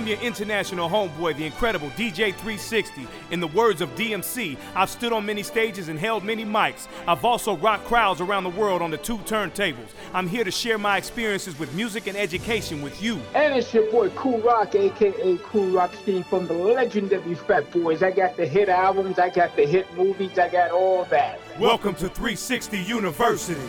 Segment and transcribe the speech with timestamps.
[0.00, 3.06] I'm your international homeboy, the incredible DJ 360.
[3.32, 6.88] In the words of DMC, I've stood on many stages and held many mics.
[7.06, 9.90] I've also rocked crowds around the world on the two turntables.
[10.14, 13.20] I'm here to share my experiences with music and education with you.
[13.34, 18.02] And it's your boy Cool Rock, aka Cool Rock Ski from the legendary Fat Boys.
[18.02, 21.38] I got the hit albums, I got the hit movies, I got all that.
[21.58, 23.60] Welcome to 360 University.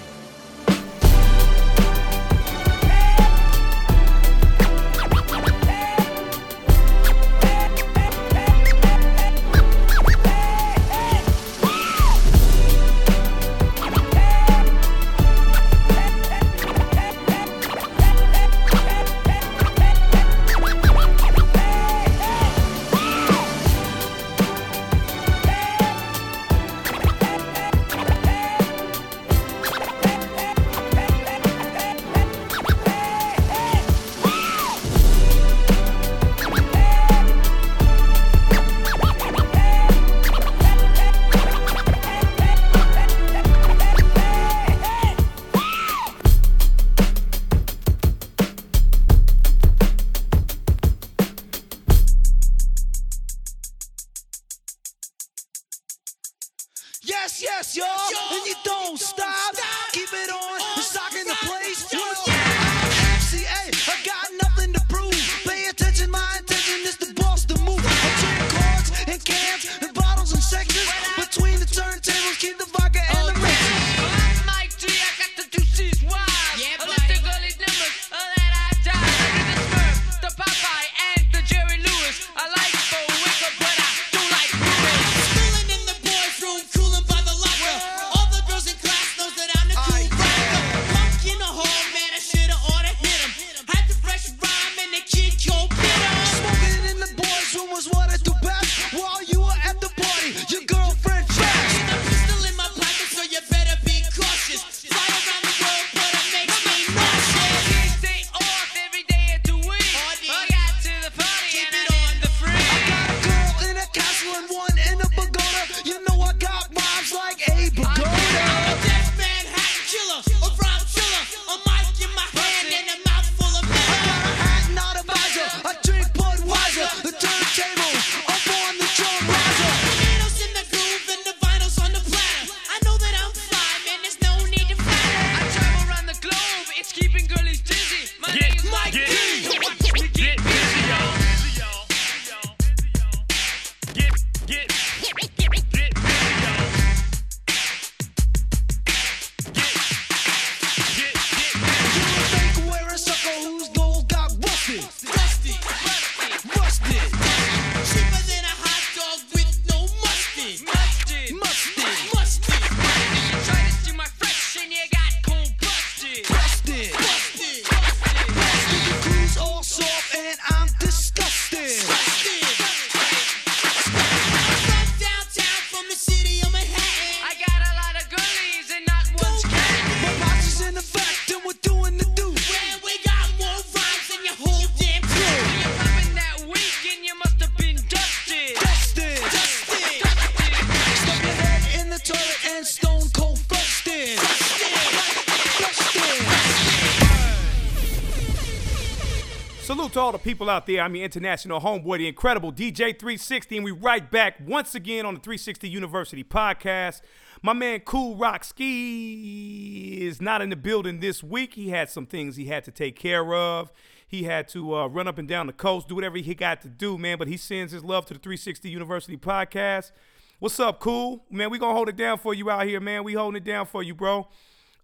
[200.32, 200.80] People out there.
[200.80, 205.16] I'm your international homeboy, the incredible DJ 360, and we right back once again on
[205.16, 207.02] the 360 University podcast.
[207.42, 211.56] My man Cool Rock Ski is not in the building this week.
[211.56, 213.74] He had some things he had to take care of.
[214.08, 216.70] He had to uh, run up and down the coast, do whatever he got to
[216.70, 217.18] do, man.
[217.18, 219.92] But he sends his love to the 360 University podcast.
[220.40, 221.26] What's up, Cool?
[221.30, 223.04] Man, we gonna hold it down for you out here, man.
[223.04, 224.30] We holding it down for you, bro.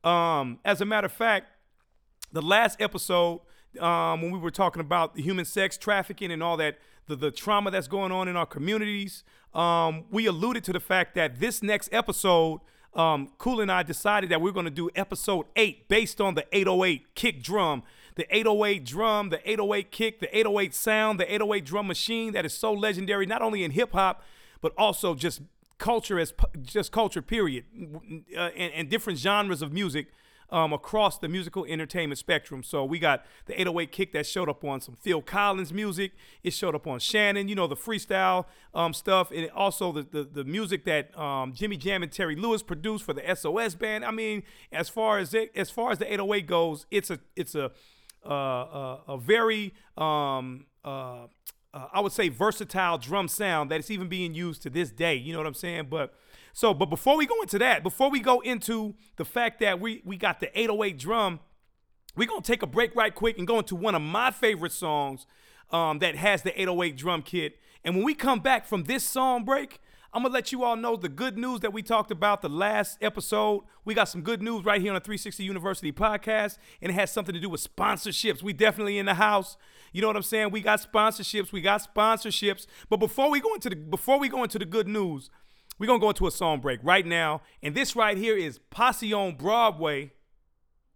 [0.03, 1.47] Um, as a matter of fact,
[2.33, 3.39] the last episode
[3.79, 6.77] um, when we were talking about the human sex trafficking and all that
[7.07, 9.23] the, the trauma that's going on in our communities
[9.53, 12.59] um, we alluded to the fact that this next episode
[12.93, 16.45] um, cool and i decided that we're going to do episode 8 based on the
[16.51, 17.83] 808 kick drum.
[18.15, 22.53] The 808 drum the 808 kick the 808 sound the 808 drum machine that is
[22.53, 24.23] so legendary not only in hip-hop
[24.61, 25.41] but also just
[25.77, 27.65] culture as just culture period
[28.35, 30.07] uh, and, and different genres of music
[30.49, 32.63] um, across the musical entertainment spectrum.
[32.63, 36.13] So we got the 808 kick that showed up on some Phil Collins music.
[36.43, 40.23] It showed up on Shannon, you know, the freestyle um, stuff, and also the, the
[40.23, 44.05] the music that um, Jimmy Jam and Terry Lewis produced for the SOS band.
[44.05, 47.55] I mean, as far as it, as far as the 808 goes, it's a it's
[47.55, 47.71] a
[48.25, 51.27] uh, uh, a very um, uh,
[51.73, 55.15] uh, I would say versatile drum sound that is even being used to this day.
[55.15, 55.87] You know what I'm saying?
[55.89, 56.13] But
[56.57, 60.01] so, but before we go into that, before we go into the fact that we
[60.03, 61.39] we got the 808 drum,
[62.15, 65.27] we're gonna take a break right quick and go into one of my favorite songs
[65.69, 67.59] um, that has the 808 drum kit.
[67.83, 69.79] And when we come back from this song break,
[70.11, 72.97] I'm gonna let you all know the good news that we talked about the last
[73.03, 73.61] episode.
[73.85, 77.11] We got some good news right here on the 360 University podcast, and it has
[77.11, 78.41] something to do with sponsorships.
[78.41, 79.57] We definitely in the house.
[79.93, 80.49] You know what I'm saying?
[80.49, 81.51] We got sponsorships.
[81.51, 82.65] We got sponsorships.
[82.89, 85.29] But before we go into the before we go into the good news,
[85.79, 87.41] we're gonna go into a song break right now.
[87.61, 90.11] And this right here is Posse on Broadway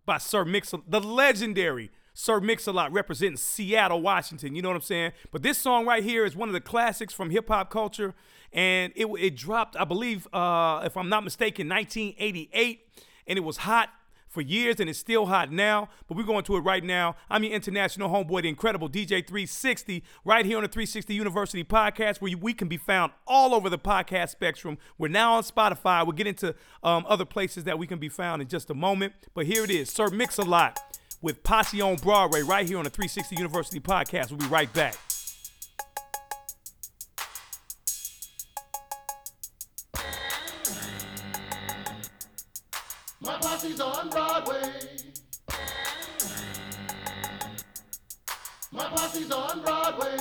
[0.05, 4.55] by Sir Mix, the legendary Sir Mix-a-Lot representing Seattle, Washington.
[4.55, 5.11] You know what I'm saying?
[5.31, 8.13] But this song right here is one of the classics from hip hop culture,
[8.51, 12.81] and it it dropped, I believe, uh, if I'm not mistaken, 1988,
[13.27, 13.89] and it was hot
[14.31, 15.89] for years, and it's still hot now.
[16.07, 17.15] But we're going to it right now.
[17.29, 22.21] I'm your international homeboy, the incredible DJ 360, right here on the 360 University podcast,
[22.21, 24.77] where we can be found all over the podcast spectrum.
[24.97, 26.03] We're now on Spotify.
[26.05, 29.13] We'll get into um, other places that we can be found in just a moment.
[29.33, 30.79] But here it is, Sir Mix-a-Lot
[31.21, 34.31] with Posse on Broadway, right here on the 360 University podcast.
[34.31, 34.95] We'll be right back.
[43.61, 44.73] On Broadway.
[48.71, 50.17] My posse's on Broadway.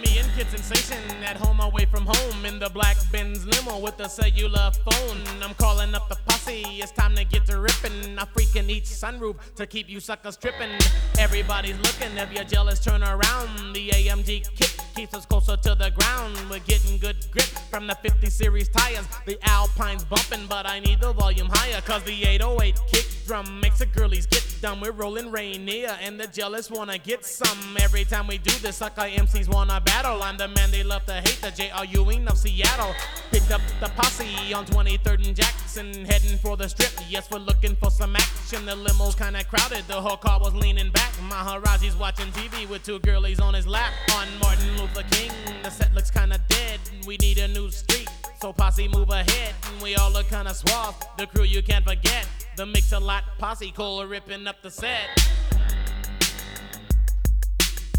[0.00, 4.00] Me and Kid Sensation at home away from home in the black Benz limo with
[4.00, 5.20] a cellular phone.
[5.42, 8.18] I'm calling up the posse, it's time to get to rippin'.
[8.18, 10.70] I freaking each sunroof to keep you suckers trippin'.
[11.18, 13.74] Everybody's looking, if you're jealous, turn around.
[13.74, 16.36] The AMG kick keeps us closer to the ground.
[16.50, 19.06] We're getting good grip from the 50 series tires.
[19.26, 23.78] The Alpine's bumping, but I need the volume higher, cause the 808 kick drum makes
[23.78, 24.80] the girlies get dumb.
[24.80, 27.76] We're rolling Rainier, and the jealous wanna get some.
[27.80, 30.22] Every time we do this, sucker MCs wanna battle.
[30.22, 31.84] I'm the man they love to hate, the J.R.
[31.84, 32.94] Ewing of Seattle.
[33.30, 36.92] Picked up the posse on 23rd and Jackson, heading for the strip.
[37.08, 38.66] Yes, we're looking for some action.
[38.66, 41.12] The limo's kinda crowded, the whole car was leaning back.
[41.28, 43.92] Maharaji's watching TV with two girlies on his lap.
[44.14, 45.32] On Martin Luther King,
[45.62, 46.80] the set looks kinda dead.
[47.06, 48.08] We need a new street.
[48.40, 50.96] So posse move ahead, and we all look kinda suave.
[51.16, 52.26] The crew you can't forget,
[52.56, 55.08] the mix a lot posse, Cole ripping up the set.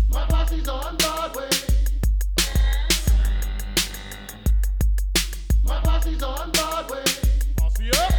[0.10, 1.50] My posse's on Broadway.
[5.64, 7.04] My posse's on Broadway.
[7.58, 8.14] Posse up!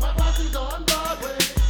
[0.00, 1.61] My posse's on Broadway.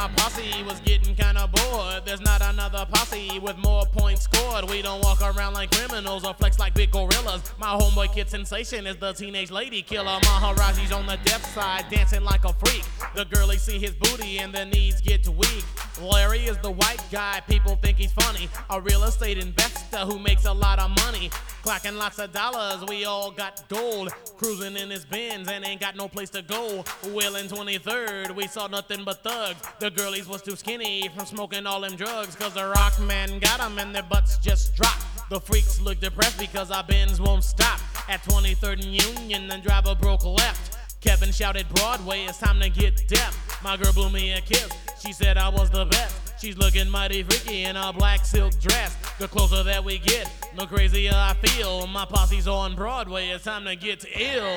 [0.00, 2.06] My posse was getting kinda bored.
[2.06, 4.64] There's not another posse with more points scored.
[4.70, 7.42] We don't walk around like criminals or flex like big gorillas.
[7.58, 10.18] My homeboy Kid Sensation is the teenage lady killer.
[10.20, 12.82] Maharaji's on the deaf side, dancing like a freak.
[13.14, 15.64] The girlies see his booty and their knees get weak.
[16.00, 18.48] Larry is the white guy, people think he's funny.
[18.70, 21.30] A real estate investor who makes a lot of money.
[21.62, 24.08] Clacking lots of dollars, we all got gold.
[24.38, 26.84] Cruising in his Benz and ain't got no place to go.
[27.08, 29.60] Well, in 23rd, we saw nothing but thugs.
[29.78, 32.34] The girlies was too skinny from smoking all them drugs.
[32.34, 35.04] Cause the rock man got them and their butts just dropped.
[35.28, 37.78] The freaks look depressed because our Benz won't stop.
[38.08, 40.78] At 23rd and Union, the driver broke left.
[41.02, 43.62] Kevin shouted Broadway, it's time to get deaf.
[43.62, 44.70] My girl blew me a kiss.
[45.00, 46.29] She said I was the best.
[46.40, 48.96] She's looking mighty freaky in a black silk dress.
[49.18, 51.86] The closer that we get, the crazier I feel.
[51.86, 54.56] My posse's on Broadway, it's time to get ill.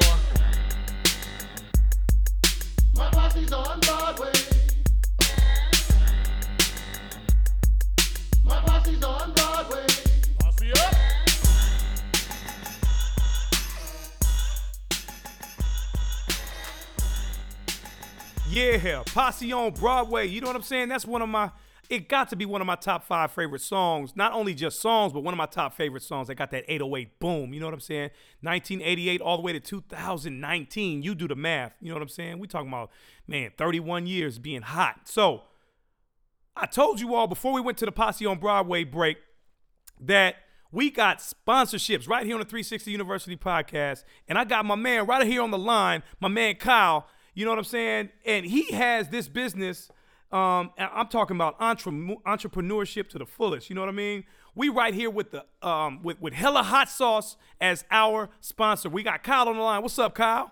[2.95, 4.31] My posse's on Broadway.
[8.45, 9.85] My posse's on Broadway.
[10.39, 10.95] Posse up!
[18.49, 20.27] Yeah, Posse on Broadway.
[20.29, 20.87] You know what I'm saying?
[20.87, 21.51] That's one of my.
[21.93, 24.15] It got to be one of my top five favorite songs.
[24.15, 26.27] Not only just songs, but one of my top favorite songs.
[26.27, 27.53] I got that 808 boom.
[27.53, 28.09] You know what I'm saying?
[28.41, 31.03] 1988 all the way to 2019.
[31.03, 31.75] You do the math.
[31.79, 32.39] You know what I'm saying?
[32.39, 32.89] We talking about
[33.27, 35.01] man, 31 years being hot.
[35.07, 35.43] So
[36.55, 39.19] I told you all before we went to the Posse on Broadway break
[39.99, 40.37] that
[40.71, 44.03] we got sponsorships right here on the 360 University podcast.
[44.27, 47.05] And I got my man right here on the line, my man Kyle.
[47.35, 48.09] You know what I'm saying?
[48.25, 49.91] And he has this business.
[50.33, 53.69] Um, I'm talking about entre- entrepreneurship to the fullest.
[53.69, 54.23] You know what I mean?
[54.55, 58.89] We right here with the um, with with Hella Hot Sauce as our sponsor.
[58.89, 59.83] We got Kyle on the line.
[59.83, 60.51] What's up, Kyle?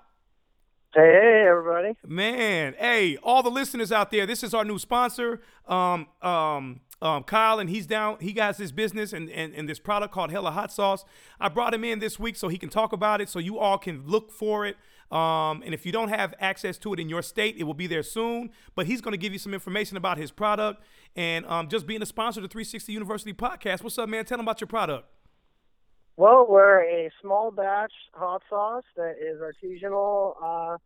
[0.93, 1.95] Hey, hey, everybody.
[2.05, 5.41] Man, hey, all the listeners out there, this is our new sponsor.
[5.67, 8.17] Um, um, Um, Kyle and he's down.
[8.20, 11.03] He got his business and, and and this product called Hella Hot Sauce.
[11.39, 13.77] I brought him in this week so he can talk about it, so you all
[13.77, 14.77] can look for it.
[15.12, 17.88] Um, and if you don't have access to it in your state, it will be
[17.88, 18.51] there soon.
[18.75, 20.84] But he's going to give you some information about his product
[21.15, 23.84] and um, just being a sponsor of the 360 University podcast.
[23.84, 24.24] What's up, man?
[24.24, 25.08] Tell him about your product.
[26.17, 30.77] Well, we're a small batch hot sauce that is artisanal, uh,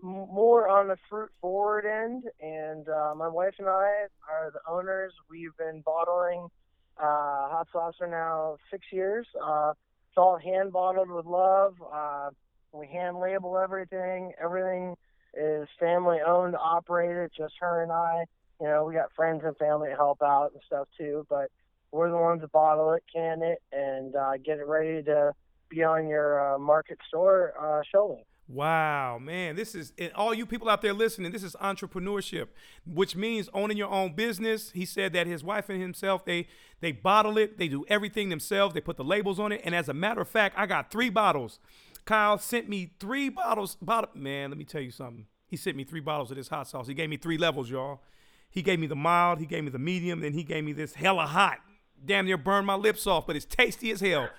[0.00, 2.24] more on the fruit forward end.
[2.40, 5.12] And uh, my wife and I are the owners.
[5.30, 6.48] We've been bottling
[6.96, 9.26] uh, hot sauce for now six years.
[9.42, 9.72] Uh,
[10.08, 11.74] it's all hand bottled with love.
[11.92, 12.30] Uh,
[12.72, 14.32] we hand label everything.
[14.42, 14.96] Everything
[15.34, 17.30] is family owned, operated.
[17.36, 18.24] Just her and I.
[18.60, 21.26] You know, we got friends and family to help out and stuff too.
[21.28, 21.50] But
[21.92, 25.32] we're the ones that bottle it, can it, and uh, get it ready to
[25.68, 28.24] be on your uh, market store uh, shelving.
[28.50, 31.32] Wow, man, this is and all you people out there listening.
[31.32, 32.48] This is entrepreneurship,
[32.86, 34.70] which means owning your own business.
[34.70, 36.48] He said that his wife and himself they
[36.80, 38.72] they bottle it, they do everything themselves.
[38.72, 41.10] They put the labels on it, and as a matter of fact, I got three
[41.10, 41.58] bottles.
[42.06, 43.76] Kyle sent me three bottles.
[43.82, 45.26] Bottle, man, let me tell you something.
[45.46, 46.86] He sent me three bottles of this hot sauce.
[46.86, 48.00] He gave me three levels, y'all.
[48.48, 50.94] He gave me the mild, he gave me the medium, then he gave me this
[50.94, 51.58] hella hot.
[52.02, 54.30] Damn near burned my lips off, but it's tasty as hell.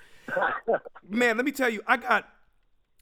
[1.07, 2.27] man, let me tell you, I got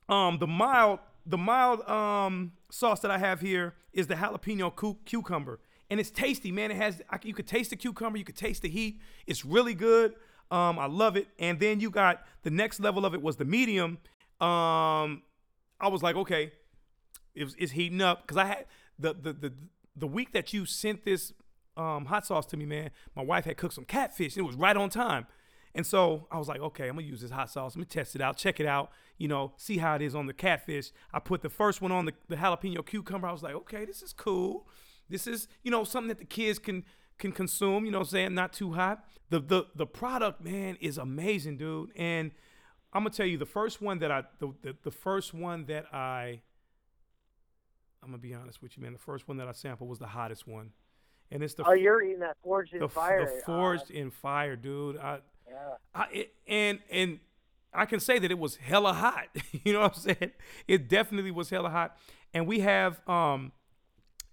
[0.10, 4.98] um the mild the mild um sauce that I have here is the jalapeno cu-
[5.06, 5.60] cucumber,
[5.90, 6.72] and it's tasty, man.
[6.72, 9.00] It has I, you could taste the cucumber, you could taste the heat.
[9.26, 10.16] It's really good.
[10.50, 11.28] Um, I love it.
[11.40, 13.98] And then you got the next level of it was the medium.
[14.40, 15.24] Um,
[15.80, 16.52] I was like, okay,
[17.36, 18.66] it was, it's heating up because I had
[18.98, 19.54] the the the
[19.96, 21.34] the week that you sent this
[21.76, 22.92] um, hot sauce to me, man.
[23.16, 24.36] My wife had cooked some catfish.
[24.36, 25.28] And it was right on time.
[25.78, 27.76] And so I was like, okay, I'm gonna use this hot sauce.
[27.76, 30.26] Let me test it out, check it out, you know, see how it is on
[30.26, 30.90] the catfish.
[31.14, 33.28] I put the first one on the, the jalapeno cucumber.
[33.28, 34.68] I was like, okay, this is cool.
[35.08, 36.84] This is, you know, something that the kids can
[37.20, 38.34] can consume, you know what I'm saying?
[38.34, 39.06] Not too hot.
[39.30, 41.92] The the the product, man, is amazing, dude.
[41.96, 42.32] And
[42.92, 45.86] I'm gonna tell you the first one that I the the, the first one that
[45.94, 46.42] I
[48.02, 48.94] I'm gonna be honest with you, man.
[48.94, 50.72] The first one that I sampled was the hottest one.
[51.30, 53.26] And it's the Oh, you're eating that forged in the, fire.
[53.26, 54.98] the forged in fire, dude.
[54.98, 55.20] I.
[55.94, 57.20] I it, and and
[57.74, 59.28] I can say that it was hella hot.
[59.64, 60.32] you know what I'm saying?
[60.68, 61.98] It definitely was hella hot.
[62.34, 63.52] And we have um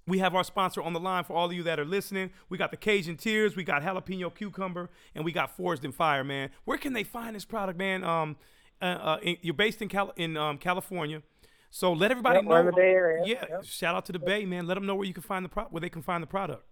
[0.07, 2.31] we have our sponsor on the line for all of you that are listening.
[2.49, 6.25] We got the Cajun Tears, we got jalapeno cucumber, and we got Forged in Fire,
[6.25, 6.51] man.
[6.65, 8.05] Where can they find this product, man?
[8.05, 8.37] Um,
[8.83, 11.23] uh, uh in, you're based in Cal- in um, California,
[11.71, 12.57] so let everybody Yep, know.
[12.57, 13.23] in the Bay Area.
[13.27, 13.65] Yeah, Yep.
[13.65, 14.67] shout out to the Bay, man.
[14.67, 16.65] Let them know where you can find the pro- where they can find the product.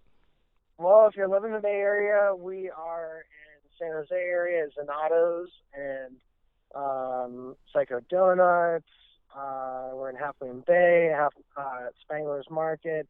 [0.78, 5.50] Well, if you're living in the Bay Area, we are in San Jose area, Zanotto's
[5.74, 6.16] and
[6.74, 8.84] um, Psycho Donuts.
[9.36, 13.08] Uh, we're in Half Moon Bay, half, uh, Spangler's Market.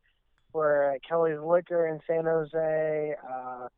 [0.52, 3.14] We're at Kelly's Liquor in San Jose.
[3.28, 3.68] Uh,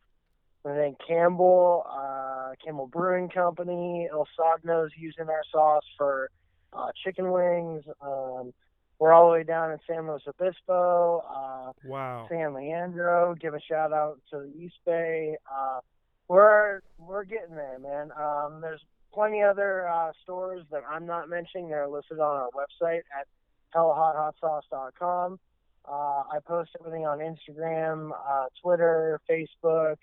[0.66, 6.30] and then Campbell, uh, Campbell Brewing Company, El Sagno's using our sauce for
[6.72, 7.84] uh, chicken wings.
[8.00, 8.52] Um,
[8.98, 11.22] we're all the way down in San Luis Obispo.
[11.28, 12.26] Uh, Wow.
[12.30, 13.34] San Leandro.
[13.38, 15.36] Give a shout out to the East Bay.
[15.50, 15.80] Uh,
[16.28, 18.10] we're we're getting there, man.
[18.12, 18.80] Um, there's
[19.12, 21.68] plenty other uh, stores that I'm not mentioning.
[21.68, 23.26] They're listed on our website at
[23.74, 25.38] hellahothotsauce.com.
[25.86, 29.96] Uh, I post everything on Instagram, uh, Twitter, Facebook,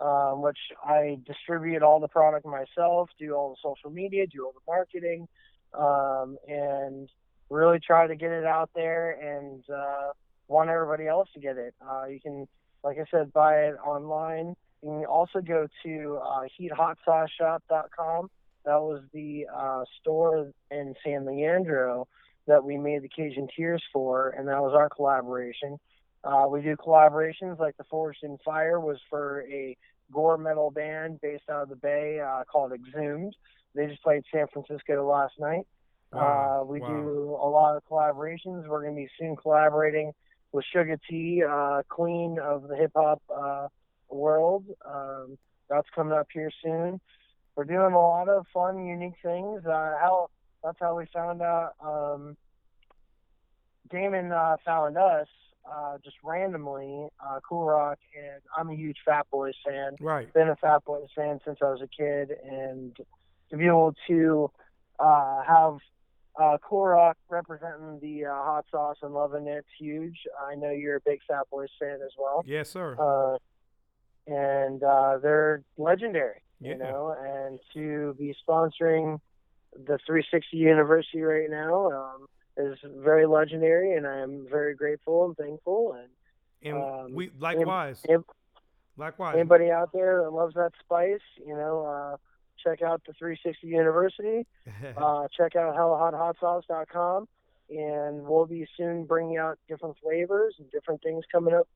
[0.00, 4.52] um, which I distribute all the product myself, do all the social media, do all
[4.52, 5.28] the marketing,
[5.78, 7.08] um, and
[7.50, 10.10] really try to get it out there and uh,
[10.48, 11.74] want everybody else to get it.
[11.88, 12.48] Uh, you can,
[12.82, 14.56] like I said, buy it online.
[14.82, 18.30] You can also go to uh, heathotsauceshop.com.
[18.64, 22.06] That was the uh, store in San Leandro
[22.46, 25.78] that we made the Cajun Tears for, and that was our collaboration.
[26.24, 29.76] Uh, we do collaborations like the Forged in Fire was for a
[30.12, 33.34] gore metal band based out of the Bay uh, called Exhumed.
[33.74, 35.66] They just played San Francisco last night.
[36.12, 36.88] Wow, Uh, we wow.
[36.88, 38.68] do a lot of collaborations.
[38.68, 40.12] We're going to be soon collaborating
[40.52, 43.68] with Sugar T, uh, queen of the hip hop uh,
[44.14, 44.64] world.
[44.84, 45.36] Um,
[45.68, 47.00] that's coming up here soon.
[47.56, 49.64] We're doing a lot of fun, unique things.
[49.66, 50.28] Uh, how
[50.62, 51.72] that's how we found out.
[51.84, 52.36] Um,
[53.90, 55.26] Damon uh, found us
[55.70, 60.32] uh, just randomly, uh, Cool Rock, and I'm a huge Fat Boys fan Right.
[60.32, 62.96] been a Fat Boys fan since I was a kid, and
[63.50, 64.50] to be able to
[64.98, 65.76] uh, have
[66.40, 70.16] uh, Cool Rock representing the uh, hot sauce and loving it's huge.
[70.48, 72.96] I know you're a big Fat Boys fan as well, Yes, sir.
[72.98, 73.36] uh,
[74.26, 76.72] and uh, they're legendary, Yeah.
[76.72, 77.14] you know.
[77.18, 79.20] And to be sponsoring
[79.72, 82.26] the 360 University right now um,
[82.56, 85.94] is very legendary, and I'm very grateful and thankful.
[85.98, 86.08] And
[86.64, 88.00] and um, we likewise.
[88.08, 88.24] and-
[88.98, 89.34] Likewise.
[89.36, 92.16] Anybody out there that loves that spice, you know, uh,
[92.62, 94.46] check out the 360 University.
[94.98, 97.26] uh, check out hellahothotsauce.com,
[97.70, 101.66] and we'll be soon bringing out different flavors and different things coming up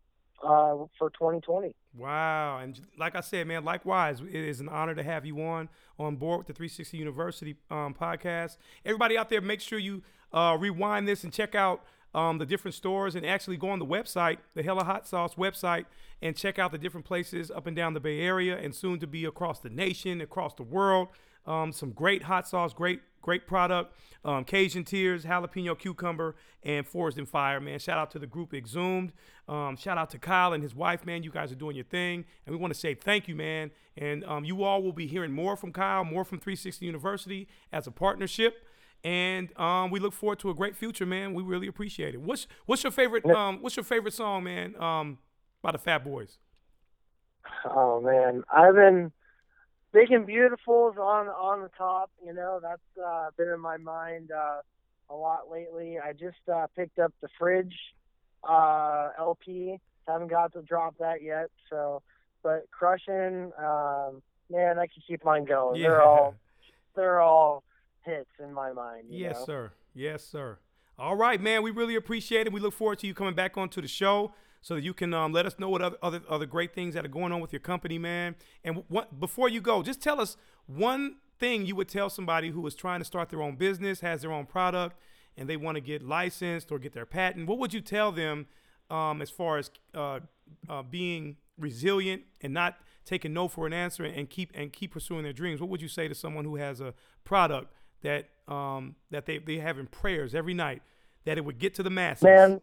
[0.43, 1.75] uh, for 2020.
[1.97, 2.59] Wow.
[2.59, 6.17] And like I said, man, likewise, it is an honor to have you on on
[6.17, 8.59] board with the 360 University um, podcast.
[8.85, 10.03] Everybody out there, make sure you
[10.33, 11.83] uh, rewind this and check out
[12.15, 15.85] um, the different stores and actually go on the website, the Hella Hot Sauce website,
[16.23, 19.07] and check out the different places up and down the Bay Area and soon to
[19.07, 21.09] be across the nation, across the world.
[21.47, 23.93] Um, some great hot sauce, great great product.
[24.25, 27.79] Um, Cajun Tears, jalapeno cucumber, and Forged in Fire, man.
[27.81, 29.13] Shout out to the group Exhumed.
[29.49, 31.23] Um, shout out to Kyle and his wife, man.
[31.25, 32.25] You guys are doing your thing.
[32.47, 33.73] And we want to say thank you, man.
[33.97, 37.87] And um, you all will be hearing more from Kyle, more from 360 University as
[37.87, 38.65] a partnership.
[39.05, 41.35] And um, we look forward to a great future, man.
[41.35, 42.21] We really appreciate it.
[42.21, 44.75] What's what's your favorite um, what's your favorite song, man?
[45.63, 46.39] By the Fat Boys.
[47.65, 49.13] Oh man, I've been
[49.93, 52.11] big and beautiful's on on the top.
[52.25, 54.61] You know, that's uh, been in my mind uh,
[55.11, 55.99] a lot lately.
[55.99, 57.75] I just uh, picked up the Fridge
[58.49, 59.79] uh, LP.
[60.07, 61.51] Haven't got to drop that yet.
[61.71, 62.03] So,
[62.43, 65.81] but crushing, um, man, I can keep mine going.
[65.81, 66.35] They're all
[66.95, 67.65] they're all
[68.05, 69.07] hits in my mind.
[69.11, 69.45] You Yes, know?
[69.47, 69.73] sir.
[69.95, 70.59] Yes, sir.
[70.99, 71.63] All right, man.
[71.63, 72.53] We really appreciate it.
[72.53, 74.33] We look forward to you coming back onto the show
[74.67, 77.05] so that you can um, let us know what other, other other great things that
[77.05, 78.35] are going on with your company, man.
[78.65, 82.67] And what before you go, just tell us one thing you would tell somebody who
[82.67, 84.97] is trying to start their own business, has their own product,
[85.37, 87.47] and they want to get licensed or get their patent.
[87.47, 88.47] What would you tell them
[88.91, 90.19] um, as far as uh,
[90.69, 95.23] uh, being resilient and not taking no for an answer and keep and keep pursuing
[95.23, 95.61] their dreams?
[95.61, 96.93] What would you say to someone who has a
[97.23, 100.83] product that um, that they they have in prayers every night
[101.25, 102.25] that it would get to the masses?
[102.25, 102.61] man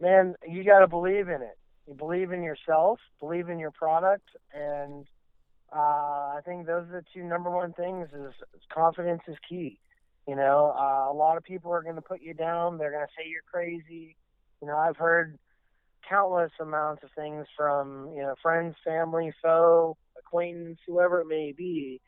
[0.00, 1.58] man you got to believe in it.
[1.86, 5.06] You believe in yourself believe in your product and
[5.74, 5.78] uh,
[6.36, 8.32] i think those are the two number one things is,
[8.72, 9.78] confidence is key.
[10.28, 12.78] You know uh, a lot of people are going to put you down.
[12.78, 14.16] They're going to say you're crazy.
[14.60, 15.38] You know i've heard
[16.08, 22.00] countless amounts of things from you know friends family foe acquaintance whoever it may be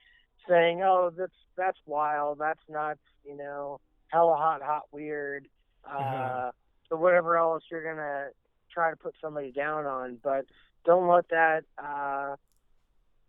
[0.48, 2.38] saying oh that's that's wild.
[2.38, 3.00] That's nuts.
[3.24, 5.48] You know hella hot hot weird.
[5.84, 6.50] Uh Uh-huh.
[6.90, 8.28] Or whatever else you're gonna
[8.72, 10.18] try to put somebody down on.
[10.22, 10.46] But
[10.84, 12.36] don't let that uh,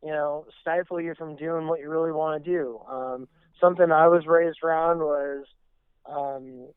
[0.03, 2.79] you know stifle you from doing what you really want to do.
[2.89, 3.27] Um,
[3.59, 5.45] something I was raised around was
[6.05, 6.67] um,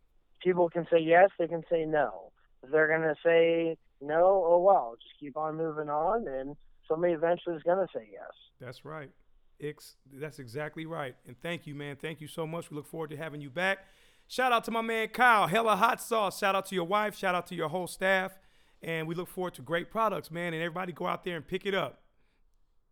[0.43, 2.33] people can say yes, they can say no.
[2.63, 6.57] If they're gonna say no, oh well, just keep on moving on, and
[6.89, 8.31] somebody eventually is gonna say yes.
[8.61, 9.11] That's right.
[9.59, 11.15] Ix, that's exactly right.
[11.27, 11.97] And thank you, man.
[11.97, 12.71] Thank you so much.
[12.71, 13.87] We look forward to having you back.
[14.33, 16.39] Shout out to my man Kyle, hella hot sauce.
[16.39, 17.15] Shout out to your wife.
[17.15, 18.39] Shout out to your whole staff.
[18.83, 20.55] And we look forward to great products, man.
[20.55, 22.01] And everybody go out there and pick it up.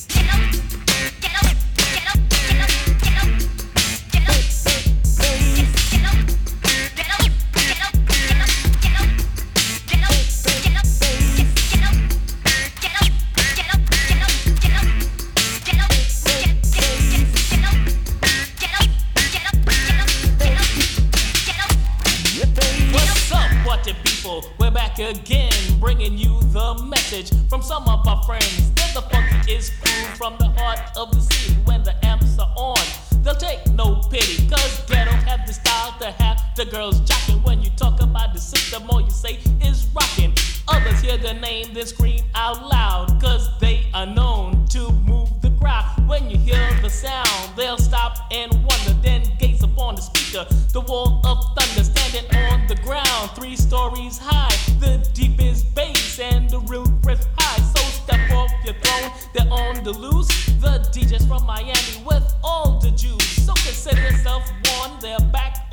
[25.00, 28.72] again, bringing you the message from some of our friends.
[28.74, 31.54] They're the funkiest crew from the heart of the city.
[31.66, 32.80] When the amps are on,
[33.24, 34.48] they'll take no pity.
[34.48, 37.44] Cause ghetto have the style to have the girls jocking.
[37.46, 40.34] When you talk about the system, all you say is rocking.
[40.68, 43.22] Others hear the name, then scream out loud.
[43.22, 45.86] Cause they are known to move the crowd.
[46.08, 50.46] When you hear the sound, they'll stop and wonder, then gaze upon the speaker.
[50.74, 54.57] The wall of thunder standing on the ground, three stories high.
[54.80, 57.62] The deepest bass and the real breath high.
[57.62, 60.28] So step off your throne, they're on the loose.
[60.60, 63.46] The DJs from Miami with all the juice.
[63.46, 65.67] So consider yourself warned, they're back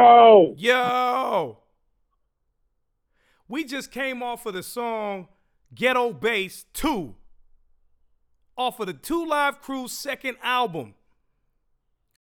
[0.00, 1.58] Yo, Yo.
[3.48, 5.28] We just came off of the song
[5.74, 7.14] Ghetto Bass 2
[8.56, 10.94] off of the Two Live Crew's second album.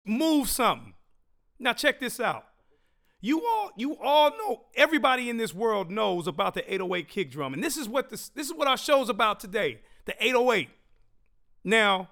[0.05, 0.93] Move something.
[1.59, 2.45] Now check this out.
[3.23, 7.55] You all you all know everybody in this world knows about the 808 kick drum.
[7.55, 9.81] And this is what this this is what our show's about today.
[10.05, 10.69] The 808.
[11.65, 12.11] Now,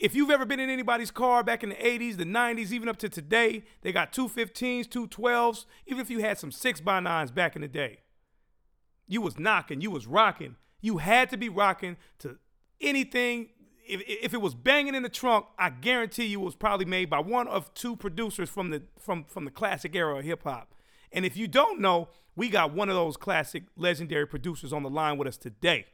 [0.00, 2.96] if you've ever been in anybody's car back in the 80s, the 90s, even up
[2.98, 7.68] to today, they got 215s, 212s, even if you had some 6x9s back in the
[7.68, 7.98] day.
[9.06, 10.56] You was knocking, you was rocking.
[10.80, 12.38] You had to be rocking to
[12.80, 13.50] anything.
[13.86, 17.10] If, if it was banging in the trunk, I guarantee you it was probably made
[17.10, 20.74] by one of two producers from the from from the classic era of hip hop.
[21.12, 24.90] And if you don't know, we got one of those classic legendary producers on the
[24.90, 25.86] line with us today.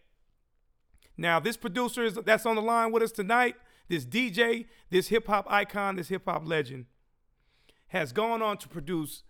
[1.17, 3.57] Now, this producer is that's on the line with us tonight,
[3.89, 6.87] this DJ, this hip hop icon, this hip hop legend,
[7.89, 9.23] has gone on to produce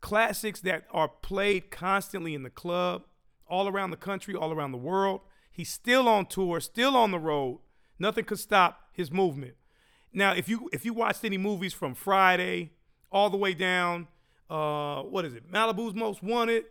[0.00, 3.04] classics that are played constantly in the club,
[3.46, 5.20] all around the country, all around the world.
[5.50, 7.60] He's still on tour, still on the road.
[7.98, 9.54] Nothing could stop his movement.
[10.12, 12.72] Now, if you if you watched any movies from Friday
[13.10, 14.08] all the way down,
[14.50, 15.50] uh, what is it?
[15.50, 16.64] Malibu's Most Wanted,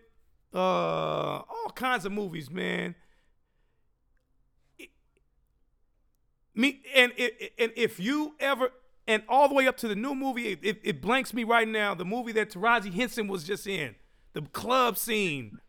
[0.53, 2.95] uh, all kinds of movies, man.
[6.55, 8.71] Me and it, and if you ever
[9.07, 11.93] and all the way up to the new movie, it, it, blanks me right now.
[11.93, 13.95] The movie that Taraji Henson was just in,
[14.33, 15.59] the club scene.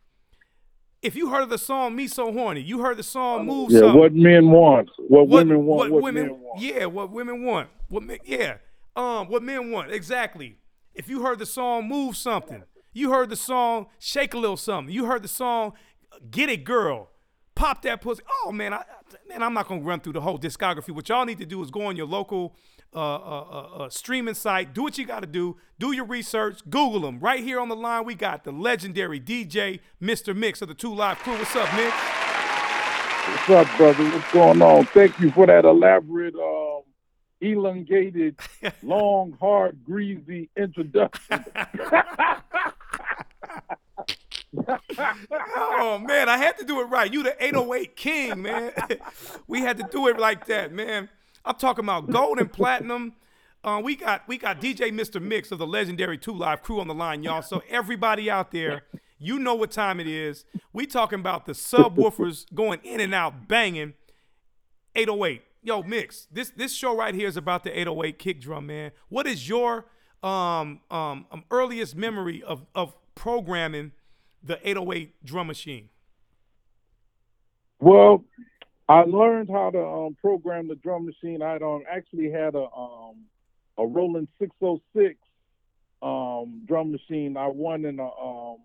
[1.01, 3.99] If you heard the song "Me So Horny," you heard the song "Move." Yeah, Something.
[3.99, 6.61] what men want, what, women want, what, women, men want.
[6.61, 7.69] Yeah, what women want.
[7.89, 8.57] What men, yeah,
[8.95, 10.57] um, what men want exactly.
[10.93, 14.93] If you heard the song "Move Something," you heard the song "Shake a Little Something,"
[14.93, 15.73] you heard the song
[16.31, 17.09] "Get It Girl."
[17.53, 18.23] Pop that pussy.
[18.43, 18.83] Oh man, I,
[19.27, 20.91] man, I'm not gonna run through the whole discography.
[20.91, 22.55] What y'all need to do is go on your local
[22.93, 24.73] uh, uh, uh, uh, streaming site.
[24.73, 25.57] Do what you got to do.
[25.79, 26.61] Do your research.
[26.69, 27.19] Google them.
[27.19, 30.35] Right here on the line, we got the legendary DJ Mr.
[30.35, 31.33] Mix of the Two Live Crew.
[31.33, 31.93] What's up, Mix?
[33.27, 34.03] What's up, brother?
[34.05, 34.85] What's going on?
[34.85, 36.83] Thank you for that elaborate, um,
[37.41, 38.39] elongated,
[38.83, 41.43] long, hard, greasy introduction.
[45.55, 47.11] oh man, I had to do it right.
[47.11, 48.71] You the 808 king, man.
[49.47, 51.09] we had to do it like that, man.
[51.43, 53.13] I'm talking about gold and platinum.
[53.63, 55.21] Uh, we got we got DJ Mr.
[55.21, 57.41] Mix of the legendary Two Live crew on the line, y'all.
[57.41, 58.83] So everybody out there,
[59.17, 60.45] you know what time it is.
[60.71, 63.93] We talking about the subwoofers going in and out, banging.
[64.95, 65.41] 808.
[65.61, 66.27] Yo, Mix.
[66.31, 68.91] This this show right here is about the 808 kick drum, man.
[69.09, 69.87] What is your
[70.23, 73.91] um um, um earliest memory of of programming
[74.45, 75.89] the 808 drum machine?
[77.79, 78.23] Well,
[78.87, 81.41] I learned how to um, program the drum machine.
[81.41, 83.25] I um, actually had a um,
[83.77, 85.15] a Roland 606
[86.01, 87.35] um, drum machine.
[87.35, 88.57] I won in a um,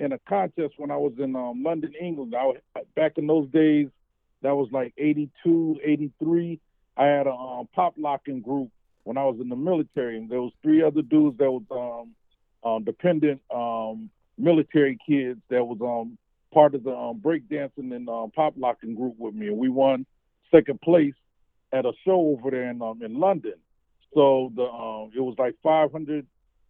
[0.00, 2.34] in a contest when I was in um, London, England.
[2.34, 2.52] I
[2.94, 3.88] back in those days,
[4.42, 6.60] that was like 82, 83.
[6.96, 8.70] I had a pop locking group
[9.04, 12.08] when I was in the military, and there was three other dudes that was
[12.64, 13.42] um, dependent
[14.38, 16.18] military kids that was um,
[16.52, 20.06] part of the um, breakdancing and um, pop locking group with me, and we won
[20.50, 21.14] second place
[21.72, 23.54] at a show over there in um, in London.
[24.14, 26.26] So the um, it was like five hundred,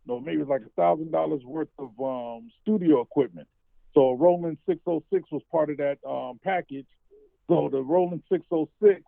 [0.07, 3.48] no, maybe it was like a thousand dollars worth of um, studio equipment.
[3.96, 6.87] So a Roland 606 was part of that um, package.
[7.48, 9.00] So the Roland 606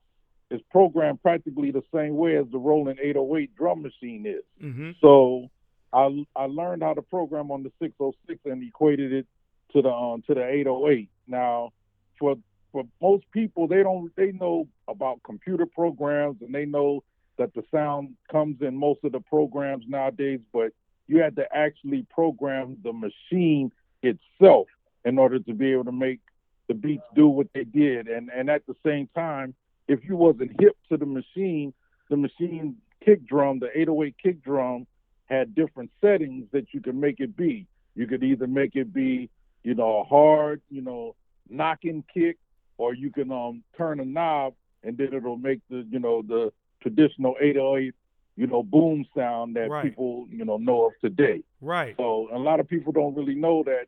[0.50, 4.44] is programmed practically the same way as the Roland 808 drum machine is.
[4.64, 4.92] Mm-hmm.
[5.02, 5.50] So
[5.92, 9.26] I I learned how to program on the 606 and equated it
[9.72, 11.08] to the um, to the 808.
[11.26, 11.72] Now,
[12.18, 12.36] for
[12.72, 17.02] for most people, they don't they know about computer programs and they know
[17.38, 20.72] that the sound comes in most of the programs nowadays, but
[21.06, 23.70] you had to actually program the machine
[24.02, 24.66] itself
[25.04, 26.20] in order to be able to make
[26.66, 28.08] the beats do what they did.
[28.08, 29.54] And and at the same time,
[29.86, 31.72] if you wasn't hip to the machine,
[32.10, 34.86] the machine kick drum, the 808 kick drum,
[35.28, 37.66] had different settings that you could make it be.
[37.94, 39.30] You could either make it be,
[39.62, 41.14] you know, a hard, you know,
[41.48, 42.38] knocking kick,
[42.76, 46.52] or you can um turn a knob and then it'll make the, you know, the
[46.80, 47.94] traditional 808,
[48.36, 49.82] you know, boom sound that Right.
[49.82, 51.42] people, you know, know of today.
[51.60, 51.94] Right.
[51.98, 53.86] So a lot of people don't really know that,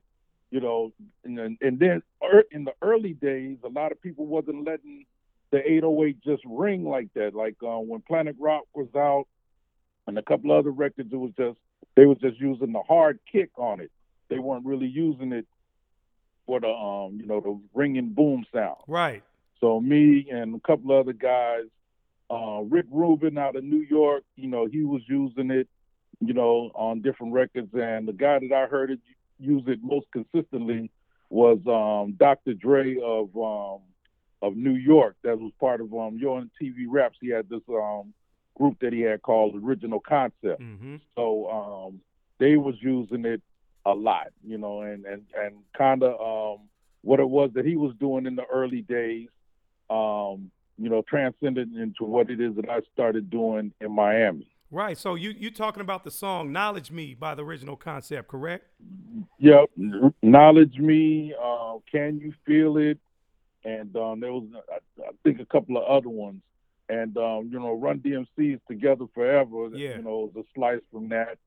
[0.50, 0.92] you know,
[1.24, 5.06] and then, and then er, in the early days, a lot of people wasn't letting
[5.52, 7.34] the 808 just ring like that.
[7.34, 9.26] Like uh, when Planet Rock was out
[10.10, 11.58] and a couple other records, it was just
[11.96, 13.90] they was just using the hard kick on it.
[14.28, 15.46] They weren't really using it
[16.46, 18.76] for the um, you know, the ringing boom sound.
[18.88, 19.22] Right.
[19.60, 21.64] So me and a couple other guys,
[22.30, 25.68] uh, Rick Rubin out of New York, you know, he was using it,
[26.20, 27.70] you know, on different records.
[27.72, 29.00] And the guy that I heard it
[29.38, 30.90] use it most consistently
[31.28, 32.54] was um, Dr.
[32.54, 33.82] Dre of um,
[34.42, 35.16] of New York.
[35.22, 37.18] That was part of um, Yo on TV Raps.
[37.20, 38.12] He had this um,
[38.56, 40.60] group that he had called Original Concept.
[40.60, 40.96] Mm-hmm.
[41.16, 42.00] So um,
[42.38, 43.42] they was using it
[43.86, 46.20] a lot, you know, and and and kind of
[46.58, 46.66] um,
[47.02, 49.28] what it was that he was doing in the early days,
[49.88, 54.48] um, you know, transcended into what it is that I started doing in Miami.
[54.70, 54.96] Right.
[54.96, 58.66] So you you talking about the song "Knowledge Me" by the original concept, correct?
[59.38, 59.70] Yep,
[60.22, 61.34] knowledge me.
[61.42, 62.98] Uh, can you feel it?
[63.64, 66.40] And um, there was, I, I think, a couple of other ones.
[66.90, 69.68] And um, you know, Run DMC is together forever.
[69.72, 69.96] Yeah.
[69.96, 71.38] You know, it was a slice from that.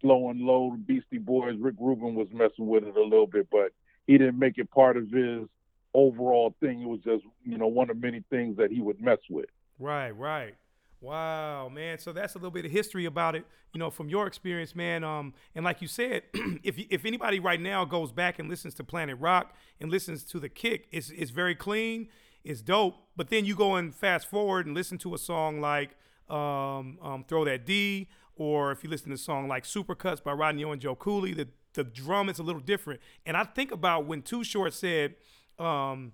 [0.00, 1.56] Slow and low, the Beastie Boys.
[1.58, 3.72] Rick Rubin was messing with it a little bit, but
[4.06, 5.48] he didn't make it part of his
[5.94, 6.82] overall thing.
[6.82, 9.46] It was just, you know, one of many things that he would mess with.
[9.78, 10.54] Right, right.
[11.00, 11.98] Wow, man.
[11.98, 15.04] So that's a little bit of history about it, you know, from your experience, man.
[15.04, 16.22] Um, and like you said,
[16.62, 20.40] if if anybody right now goes back and listens to Planet Rock and listens to
[20.40, 22.08] the kick, it's it's very clean,
[22.44, 22.96] it's dope.
[23.16, 25.96] But then you go and fast forward and listen to a song like
[26.28, 30.32] um, um, "Throw That D," or if you listen to a song like "Supercuts" by
[30.32, 33.00] Rodney and Joe Cooley, the the drum is a little different.
[33.26, 35.16] And I think about when Too Short said.
[35.58, 36.12] Um,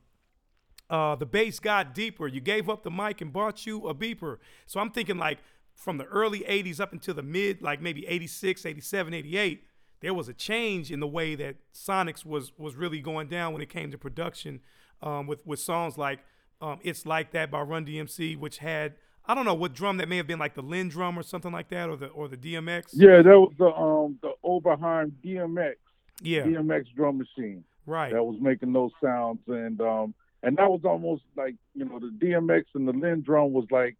[0.90, 2.26] uh, the bass got deeper.
[2.26, 4.38] You gave up the mic and bought you a beeper.
[4.66, 5.38] So I'm thinking like
[5.72, 9.64] from the early 80s up until the mid, like maybe 86, 87, 88,
[10.00, 13.62] there was a change in the way that Sonics was was really going down when
[13.62, 14.60] it came to production
[15.02, 16.20] um, with, with songs like
[16.60, 18.94] um, It's Like That by Run DMC, which had,
[19.26, 21.68] I don't know what drum that may have been like the LinnDrum or something like
[21.70, 22.88] that or the or the DMX.
[22.92, 25.74] Yeah, that was the um the Oberheim DMX.
[26.22, 26.42] Yeah.
[26.42, 27.64] DMX drum machine.
[27.86, 28.12] Right.
[28.12, 32.10] That was making those sounds and um and that was almost like, you know, the
[32.24, 33.96] DMX and the LinnDrum was like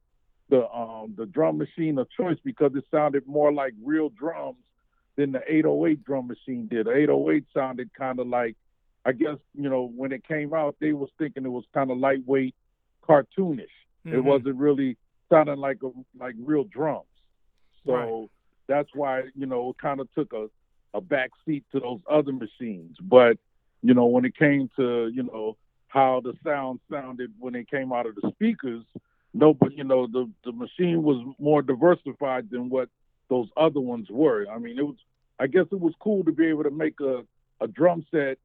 [0.49, 4.57] the um the drum machine of choice because it sounded more like real drums
[5.17, 6.87] than the 808 drum machine did.
[6.87, 8.57] The 808 sounded kind of like
[9.05, 11.99] I guess, you know, when it came out, they was thinking it was kind of
[11.99, 12.55] lightweight,
[13.03, 13.69] cartoonish.
[14.11, 14.25] It Mhm.
[14.25, 14.97] wasn't really
[15.29, 17.07] sounding like a like real drums.
[17.87, 18.29] So Right.
[18.69, 20.49] that's why, you know, it kind of took a,
[20.95, 22.97] a back seat to those other machines.
[23.01, 23.39] But,
[23.83, 25.57] you know, when it came to, you know,
[25.89, 28.85] how the sound sounded when it came out of the speakers,
[29.33, 32.89] no, but you know, the, the machine was more diversified than what
[33.29, 34.47] those other ones were.
[34.49, 34.97] I mean, it was
[35.39, 37.25] I guess it was cool to be able to make a,
[37.61, 38.39] a drum set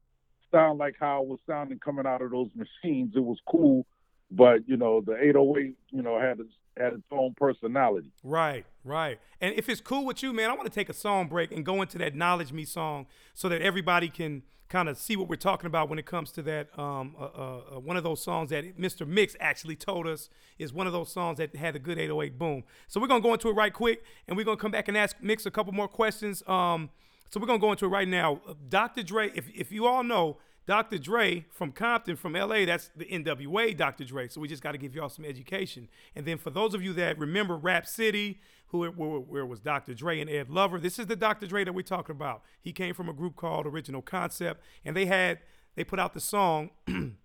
[0.50, 3.12] sound like how it was sounding coming out of those machines.
[3.14, 3.86] It was cool,
[4.30, 8.10] but you know, the 808, you know, had its had its own personality.
[8.22, 9.18] Right, right.
[9.40, 11.64] And if it's cool with you, man, I want to take a song break and
[11.64, 15.36] go into that Knowledge Me song so that everybody can kind of see what we're
[15.36, 16.76] talking about when it comes to that.
[16.78, 19.06] Um, uh, uh, uh, one of those songs that Mr.
[19.06, 20.28] Mix actually told us
[20.58, 22.64] is one of those songs that had a good 808 boom.
[22.88, 25.16] So we're to go into it right quick and we're to come back and ask
[25.20, 26.42] Mix a couple more questions.
[26.48, 26.90] Um,
[27.28, 28.40] so we're to go into it right now.
[28.68, 29.02] Dr.
[29.02, 30.98] Dre, if, if you all know, Dr.
[30.98, 34.04] Dre from Compton, from LA, that's the NWA Dr.
[34.04, 34.28] Dre.
[34.28, 35.88] So we just got to give y'all some education.
[36.16, 39.94] And then for those of you that remember Rap City, who where, where was Dr.
[39.94, 41.46] Dre and Ed Lover, this is the Dr.
[41.46, 42.42] Dre that we're talking about.
[42.60, 45.38] He came from a group called Original Concept, and they had
[45.76, 46.70] they put out the song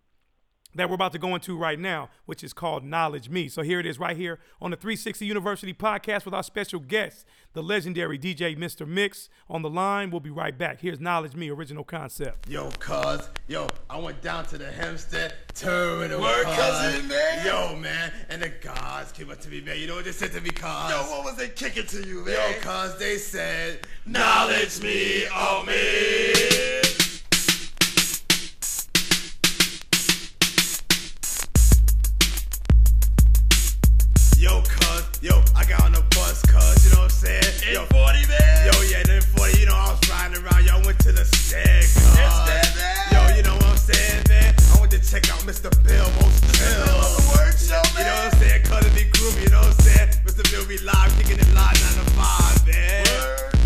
[0.76, 3.48] that we're about to go into right now, which is called Knowledge Me.
[3.48, 7.26] So here it is right here on the 360 University podcast with our special guest,
[7.54, 8.88] the legendary DJ Mr.
[8.88, 10.12] Mix on the line.
[10.12, 10.80] We'll be right back.
[10.82, 12.48] Here's Knowledge Me, original concept.
[12.50, 16.22] Yo, cuz, yo, I went down to the Hempstead terminal.
[16.22, 16.56] Word, cuz.
[16.56, 17.46] cousin, man.
[17.46, 19.80] Yo, man, and the guards came up to me, man.
[19.80, 20.90] You know what they said to me, cuz?
[20.90, 22.36] Yo, what was they kicking to you, man?
[22.36, 26.81] Yo, cuz, they said, knowledge me, oh me.
[35.22, 37.74] Yo, I got on the bus, cuz, you know what I'm saying?
[37.74, 38.66] Yo, 40, man.
[38.66, 41.24] Yo, yeah, then 40, you know, I was riding around, yo, I went to the
[41.26, 42.18] stag, cuz.
[43.14, 44.54] Yo, you know what I'm saying, man?
[44.74, 45.70] I went to check out Mr.
[45.86, 47.06] Bill, most Bill.
[47.38, 48.62] Word show, You know what I'm saying?
[48.66, 50.10] Cuz it be groovy, you know what I'm saying?
[50.26, 50.44] Mr.
[50.50, 53.06] Bill be live, kicking it live 9 to 5, man.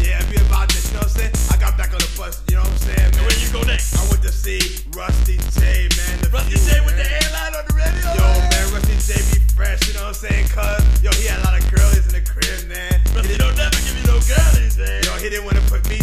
[0.04, 1.34] Yeah, be about that, you know what I'm saying?
[1.52, 3.24] I got back on the bus, you know what I'm saying, man?
[3.24, 3.96] Where you go next?
[3.96, 4.60] I went to see
[4.92, 6.20] Rusty J, man.
[6.20, 8.12] The Rusty J with the airline on the radio?
[8.12, 10.48] Yo, man, Rusty J be fresh, you know what I'm saying?
[10.52, 12.98] Cuz, yo, he had a lot of girlies in the crib, man.
[13.14, 15.04] Rusty don't never give you no girlies, man.
[15.06, 16.02] Yo, he didn't want to put me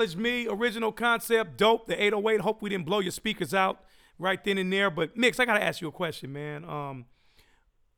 [0.00, 0.16] back.
[0.16, 1.86] Knowledge Me, original concept, dope.
[1.86, 2.40] The 808.
[2.40, 3.84] Hope we didn't blow your speakers out
[4.18, 4.90] right then and there.
[4.90, 6.64] But Mix, I gotta ask you a question, man.
[6.64, 7.06] Um,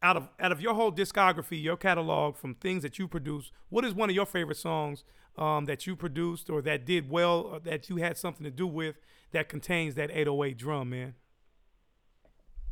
[0.03, 3.85] out of out of your whole discography, your catalog, from things that you produce, what
[3.85, 5.05] is one of your favorite songs
[5.39, 8.67] um, that you produced or that did well, or that you had something to do
[8.67, 8.97] with,
[9.31, 11.15] that contains that 808 drum, man?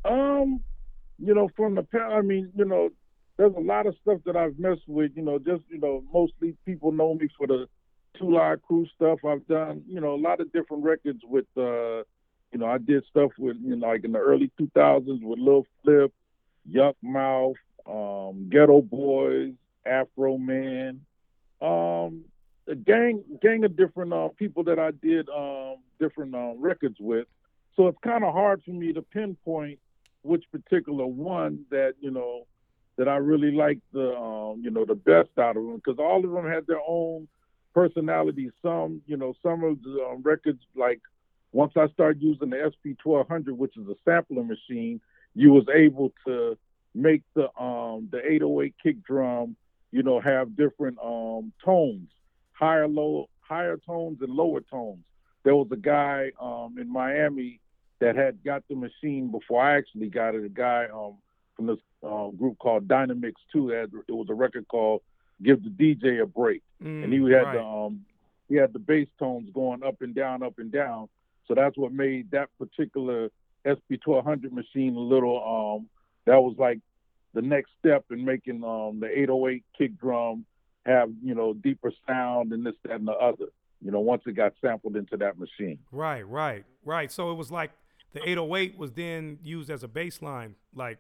[0.05, 0.61] Um,
[1.19, 2.91] you know, from the I mean, you know,
[3.37, 5.13] there's a lot of stuff that I've messed with.
[5.15, 7.69] You know, just you know, mostly people know me for the
[8.19, 9.21] Two Live Crew stuff.
[9.25, 11.47] I've done, you know, a lot of different records with.
[11.57, 12.05] uh
[12.53, 15.67] You know, I did stuff with, you know, like in the early 2000s with Lil
[15.83, 16.13] Flip,
[16.69, 17.55] Yukmouth,
[17.87, 19.55] um, Geto Boys,
[19.87, 20.99] Afroman,
[21.63, 22.25] um,
[22.69, 27.27] a gang gang of different uh, people that I did um, different uh, records with.
[27.77, 29.79] So it's kind of hard for me to pinpoint
[30.23, 32.47] which particular one that you know
[32.97, 36.25] that I really like the um, you know the best out of them because all
[36.25, 37.29] of them had their own
[37.75, 38.51] personality.
[38.63, 41.01] Some you know some of the um, records like
[41.53, 45.01] once I started using the SP 1200, which is a sampling machine,
[45.35, 46.57] you was able to
[46.95, 49.57] make the um the 808 kick drum
[49.93, 52.09] you know have different um tones,
[52.53, 55.05] higher low higher tones and lower tones.
[55.45, 57.61] There was a guy um in Miami
[58.01, 60.45] that had got the machine before I actually got it.
[60.45, 61.17] A guy um,
[61.55, 63.69] from this uh, group called Dynamix Two.
[63.69, 65.03] Had, it was a record called
[65.43, 67.55] "Give the DJ a Break," Mm, and he had right.
[67.55, 68.05] the um,
[68.49, 71.09] he had the bass tones going up and down, up and down.
[71.47, 73.31] So that's what made that particular
[73.67, 75.79] SP 1200 machine a little.
[75.79, 75.89] Um,
[76.27, 76.81] that was like
[77.35, 80.45] the next step in making um, the 808 kick drum
[80.87, 83.47] have you know deeper sound and this, that, and the other.
[83.83, 85.79] You know, once it got sampled into that machine.
[85.91, 87.11] Right, right, right.
[87.11, 87.71] So it was like
[88.13, 90.99] the 808 was then used as a bass line, like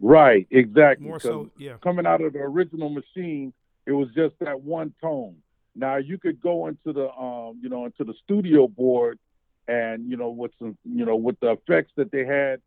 [0.00, 1.06] Right, exactly.
[1.06, 1.74] More so, yeah.
[1.82, 3.52] Coming out of the original machine,
[3.86, 5.36] it was just that one tone.
[5.74, 9.18] Now you could go into the um, you know, into the studio board
[9.68, 12.60] and you know with some you know with the effects that they had,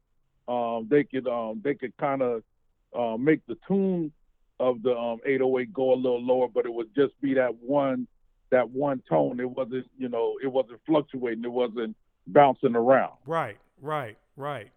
[0.48, 2.44] um, they could um they could kind of
[2.98, 4.12] uh, make the tune
[4.60, 8.08] of the um 808 go a little lower, but it would just be that one
[8.52, 9.40] that one tone.
[9.40, 11.44] It wasn't you know it wasn't fluctuating.
[11.44, 11.96] It wasn't
[12.28, 13.14] bouncing around.
[13.26, 14.70] Right, right, right.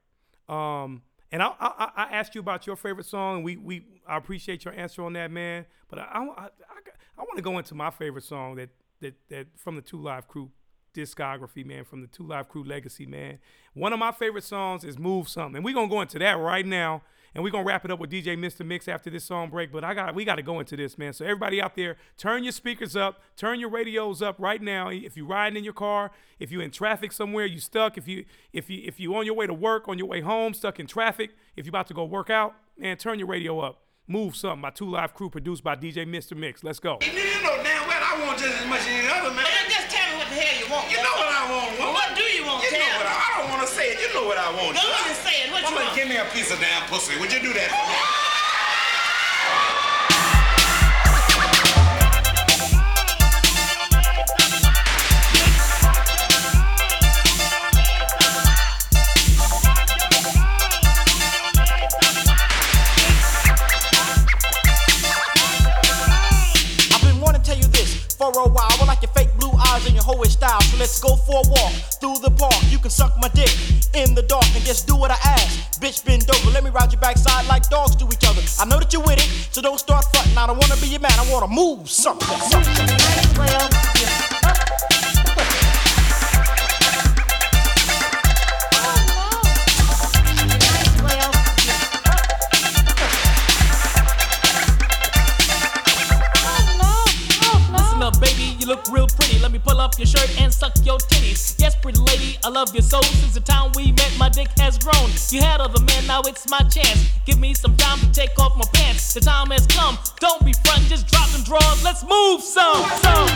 [0.49, 4.17] Um, and I, I, I asked you about your favorite song, and we, we I
[4.19, 5.67] appreciate your answer on that, man.
[5.89, 6.49] But I, I, I,
[7.19, 8.69] I want to go into my favorite song that,
[9.01, 10.51] that that from the Two Live Crew
[10.95, 13.39] discography, man, from the Two Live Crew legacy, man.
[13.75, 16.67] One of my favorite songs is "Move Something," and we're gonna go into that right
[16.67, 17.03] now,
[17.35, 18.65] and we're gonna wrap it up with DJ Mr.
[18.65, 19.73] Mix after this song break.
[19.73, 21.13] But I got we got to go into this, man.
[21.13, 24.89] So everybody out there, turn your speakers up, turn your radios up right now.
[24.89, 27.97] If you're riding in your car, if you're in traffic somewhere, you stuck.
[27.97, 30.55] If you if you if you on your way to work, on your way home,
[30.55, 31.31] stuck in traffic.
[31.57, 33.83] If you're about to go work out, man, turn your radio up.
[34.09, 34.61] Move something.
[34.61, 36.37] My Two Live Crew, produced by DJ Mr.
[36.37, 36.65] Mix.
[36.65, 36.99] Let's go.
[37.03, 39.47] You know damn well I want just as much as any other man.
[39.69, 40.91] Just tell me what the hell you want.
[40.91, 41.93] You know what I want, woman.
[41.93, 42.65] What do you want?
[42.65, 43.13] You know what I.
[43.13, 44.01] I don't want to say it.
[44.01, 44.75] You know what I want.
[44.77, 45.53] Go on and say it.
[45.53, 45.97] What you woman, want?
[45.97, 47.19] give me a piece of damn pussy.
[47.21, 48.01] Would you do that for me?
[66.95, 68.73] I've been wanting to tell you this for a while.
[68.92, 68.92] I
[69.73, 70.61] eyes and your hoish style.
[70.61, 72.55] So let's go for a walk through the park.
[72.69, 73.51] You can suck my dick
[73.95, 75.81] in the dark and just do what I ask.
[75.81, 76.51] Bitch, bend over.
[76.51, 78.43] Let me ride your backside like dogs do each other.
[78.61, 80.37] I know that you're with it, so don't start fronting.
[80.37, 81.13] I don't wanna be your man.
[81.19, 82.39] I wanna move something.
[82.39, 83.13] something.
[98.73, 99.32] Look real pretty.
[99.53, 101.61] Let me pull up your shirt and suck your titties.
[101.61, 103.03] Yes, pretty lady, I love you so.
[103.03, 105.11] Since the time we met, my dick has grown.
[105.29, 107.11] You had other men, now it's my chance.
[107.27, 109.13] Give me some time to take off my pants.
[109.13, 109.99] The time has come.
[110.21, 111.85] Don't be front, just drop them drawers.
[111.85, 113.29] Let's move some, some.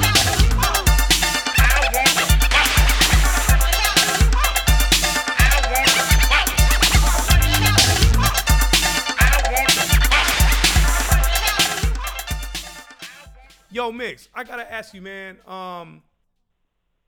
[13.71, 15.37] Yo, Mix, I gotta ask you, man.
[15.47, 16.01] Um,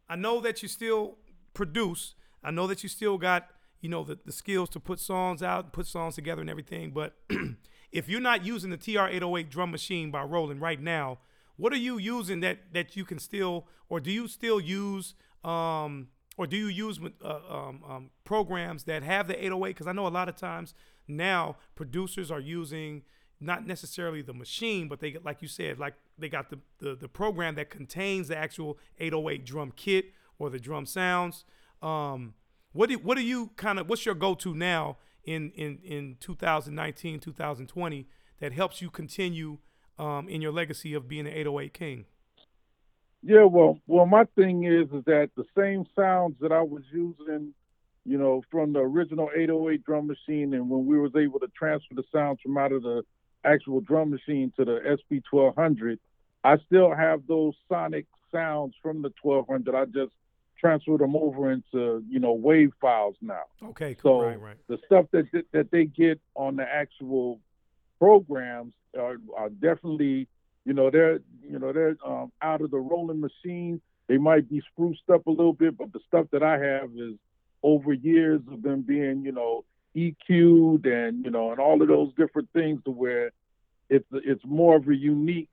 [0.09, 1.19] I know that you still
[1.55, 2.15] produce.
[2.43, 3.49] I know that you still got,
[3.81, 6.93] you know, the, the skills to put songs out, put songs together and everything.
[6.93, 7.15] But
[7.93, 11.19] if you're not using the TR-808 drum machine by Roland right now,
[11.57, 16.09] what are you using that that you can still, or do you still use, um,
[16.37, 19.71] or do you use uh, um, um, programs that have the 808?
[19.71, 20.73] Because I know a lot of times
[21.09, 23.03] now producers are using
[23.41, 26.95] not necessarily the machine, but they get like you said, like they got the, the
[26.95, 30.07] the program that contains the actual 808 drum kit
[30.39, 31.45] or the drum sounds.
[31.83, 32.35] Um,
[32.73, 36.17] what do what do you kind of what's your go to now in in in
[36.21, 38.07] 2019 2020
[38.41, 39.59] that helps you continue
[39.99, 42.05] um, in your legacy of being an 808 king?
[43.23, 47.53] Yeah, well, well, my thing is is that the same sounds that I was using,
[48.05, 51.95] you know, from the original 808 drum machine, and when we was able to transfer
[51.95, 53.03] the sounds from out of the
[53.45, 55.99] actual drum machine to the SP 1200,
[56.45, 59.75] I still have those sonic sounds from the 1200.
[59.75, 60.13] I just
[60.59, 63.45] transferred them over into you know wave files now.
[63.63, 64.21] Okay, cool.
[64.21, 64.57] So right, right.
[64.69, 67.41] the stuff that that they get on the actual
[67.99, 70.29] programs are, are definitely,
[70.65, 73.81] you know, they're you know they're um, out of the Roland machine.
[74.09, 77.15] They might be spruced up a little bit, but the stuff that I have is
[77.63, 79.65] over years of them being, you know,
[79.97, 83.33] EQ'd and you know, and all of those different things to where
[83.89, 85.51] it's it's more of a unique,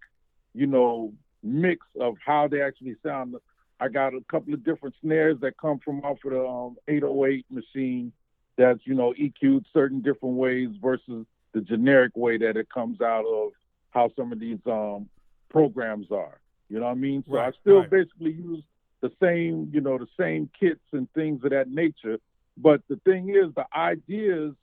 [0.54, 1.14] you know,
[1.44, 3.36] mix of how they actually sound.
[3.80, 7.46] I got a couple of different snares that come from off of the um, 808
[7.50, 8.14] machine
[8.58, 13.26] that's you know EQ'd certain different ways versus the generic way that it comes out
[13.26, 13.52] of
[13.92, 15.10] how some of these um,
[15.50, 16.40] programs are.
[16.70, 17.24] You know what I mean?
[17.28, 17.90] So Right, I still right.
[17.90, 18.64] basically use
[19.02, 22.18] the same, you know, the same kits and things of that nature.
[22.58, 24.54] But the thing is, the ideas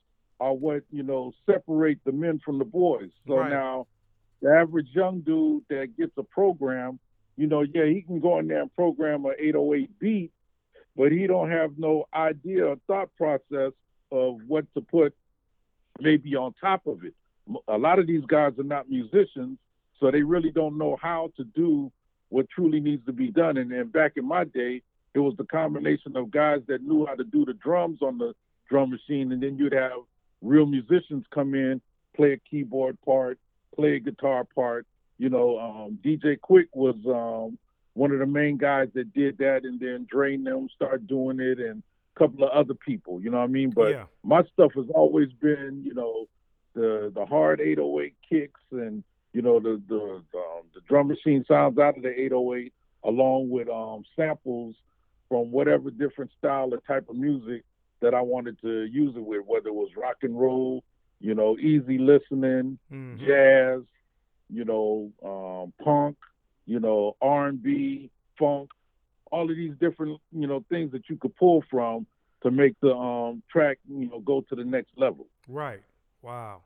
[0.41, 3.11] are what you know separate the men from the boys.
[3.27, 3.51] So Right.
[3.51, 3.87] now,
[4.41, 6.99] the average young dude that gets a program,
[7.37, 10.33] you know, yeah, he can go in there and program a 808 beat,
[10.97, 13.73] but he don't have no idea or thought process
[14.11, 15.15] of what to put
[16.01, 17.15] maybe on top of it.
[17.69, 19.59] A lot of these guys are not musicians,
[20.01, 21.93] so they really don't know how to do
[22.29, 23.57] what truly needs to be done.
[23.59, 24.83] And then back in my day,
[25.15, 28.35] it was the combination of guys that knew how to do the drums on the
[28.69, 29.93] drum machine, and then you'd have
[30.41, 31.81] real musicians come in,
[32.17, 33.39] play a keyboard part,
[33.77, 34.87] play a guitar part.
[35.19, 37.59] You know, um, DJ Quik was um,
[37.95, 41.59] one of the main guys that did that, and then Drain them started doing it,
[41.59, 41.83] and
[42.17, 43.21] a couple of other people.
[43.21, 43.71] You know what I mean?
[43.71, 44.05] But Yeah.
[44.23, 46.27] my stuff has always been, you know,
[46.75, 49.05] the the hard 808 kicks and
[49.35, 52.73] you know the the um, the drum machine sounds out of the 808
[53.05, 54.75] along with um, samples
[55.33, 57.65] from whatever different style or type of music
[58.03, 60.85] that I wanted to use it with, whether it was rock and roll,
[61.21, 63.19] you know, easy listening, Mhm.
[63.27, 63.83] jazz,
[64.51, 66.19] you know, um, punk,
[66.67, 68.69] you know, R&B, funk,
[69.31, 72.07] all of these different, you know, things that you could pull from
[72.43, 75.27] to make the um, track, you know, go to the next level.
[75.49, 75.81] Right.
[76.21, 76.61] Wow.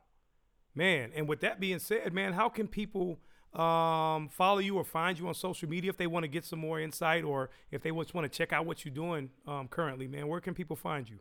[0.75, 3.17] Man, and with that being said, man, how can people
[3.53, 6.59] um, follow you or find you on social media if they want to get some
[6.59, 10.07] more insight or if they just want to check out what you're doing um, currently,
[10.07, 10.27] man?
[10.27, 11.19] Where can people find you?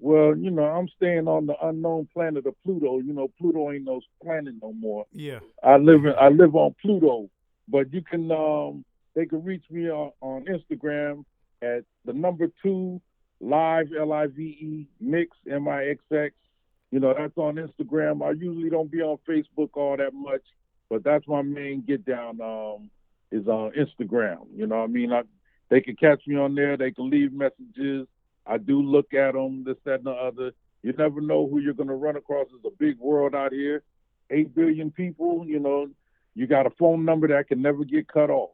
[0.00, 2.98] Well, you know, I'm staying on the unknown planet of Pluto.
[2.98, 5.06] You know, Pluto ain't no planet no more.
[5.12, 5.40] Yeah.
[5.62, 7.28] I live in I live on Pluto,
[7.66, 11.24] but you can um they can reach me on, on Instagram
[11.62, 13.00] at the number two
[13.40, 16.34] live L I V E mix M I X X.
[16.90, 18.24] You know, that's on Instagram.
[18.24, 20.42] I usually don't be on Facebook all that much,
[20.90, 22.90] but that's my main get down um
[23.30, 24.46] is on Instagram.
[24.54, 25.12] You know what I mean?
[25.12, 25.22] I,
[25.68, 28.06] they can catch me on there, they can leave messages.
[28.46, 30.52] I do look at them, this, that, and the other.
[30.82, 32.46] You never know who you're going to run across.
[32.54, 33.82] It's a big world out here.
[34.30, 35.88] Eight billion people, you know,
[36.34, 38.50] you got a phone number that can never get cut off.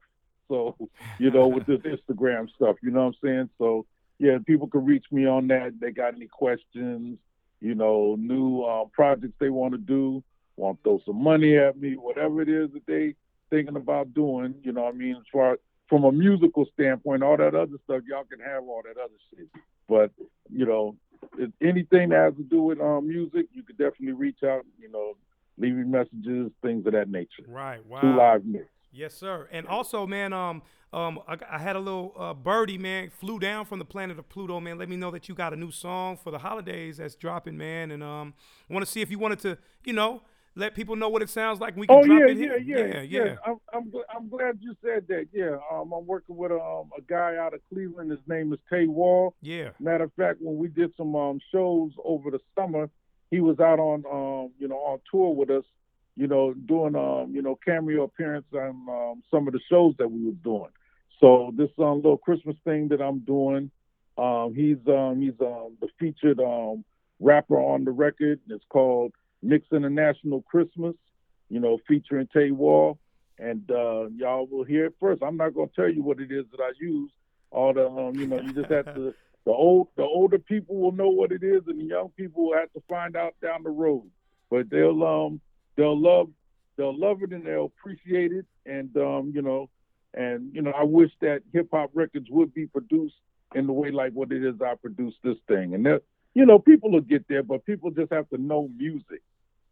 [0.48, 0.76] So,
[1.18, 3.50] you know, with this Instagram stuff, you know what I'm saying?
[3.58, 3.86] So,
[4.18, 5.78] yeah, people can reach me on that.
[5.80, 7.18] They got any questions,
[7.60, 10.22] you know, new uh, projects they want to do,
[10.56, 13.14] want to throw some money at me, whatever it is that they
[13.50, 15.16] thinking about doing, you know what I mean?
[15.16, 19.00] As far from a musical standpoint, all that other stuff, y'all can have all that
[19.00, 19.48] other shit.
[19.88, 20.10] But,
[20.50, 20.96] you know,
[21.38, 24.90] if anything that has to do with um, music, you could definitely reach out, you
[24.90, 25.14] know,
[25.58, 27.44] leave me messages, things of that nature.
[27.46, 27.84] Right.
[27.86, 28.00] Wow.
[28.00, 28.66] Two live mix.
[28.92, 29.48] Yes, sir.
[29.50, 33.64] And also, man, um, um, I, I had a little uh, birdie, man, flew down
[33.64, 34.78] from the planet of Pluto, man.
[34.78, 37.90] Let me know that you got a new song for the holidays that's dropping, man.
[37.90, 38.34] And um,
[38.70, 40.22] want to see if you wanted to, you know,
[40.56, 41.76] let people know what it sounds like.
[41.76, 42.58] We can Oh drop yeah, it yeah, here.
[42.58, 43.36] yeah, yeah, yeah.
[43.46, 45.26] I'm I'm, gl- I'm glad you said that.
[45.32, 48.10] Yeah, um, I'm working with a, um, a guy out of Cleveland.
[48.10, 49.34] His name is Tay Wall.
[49.42, 49.70] Yeah.
[49.80, 52.88] Matter of fact, when we did some um, shows over the summer,
[53.30, 55.64] he was out on um, you know on tour with us.
[56.16, 60.08] You know, doing um, you know cameo appearance on um, some of the shows that
[60.08, 60.70] we were doing.
[61.20, 63.70] So this um, little Christmas thing that I'm doing,
[64.16, 66.84] um, he's um, he's um, the featured um,
[67.18, 68.38] rapper on the record.
[68.48, 69.12] It's called
[69.44, 70.94] Mix International Christmas.
[71.50, 72.98] You know, featuring Tay Wall,
[73.38, 75.22] and uh, y'all will hear it first.
[75.22, 77.10] I'm not gonna tell you what it is that I use.
[77.50, 79.14] All the um, you know, you just have to.
[79.44, 82.56] The old, the older people will know what it is, and the young people will
[82.56, 84.10] have to find out down the road.
[84.50, 85.40] But they'll um,
[85.76, 86.30] they'll love
[86.76, 88.46] they'll love it and they'll appreciate it.
[88.66, 89.68] And um, you know,
[90.14, 93.16] and you know, I wish that hip hop records would be produced
[93.54, 95.74] in the way like what it is I produce this thing.
[95.74, 96.02] And that
[96.34, 99.22] you know, people will get there, but people just have to know music.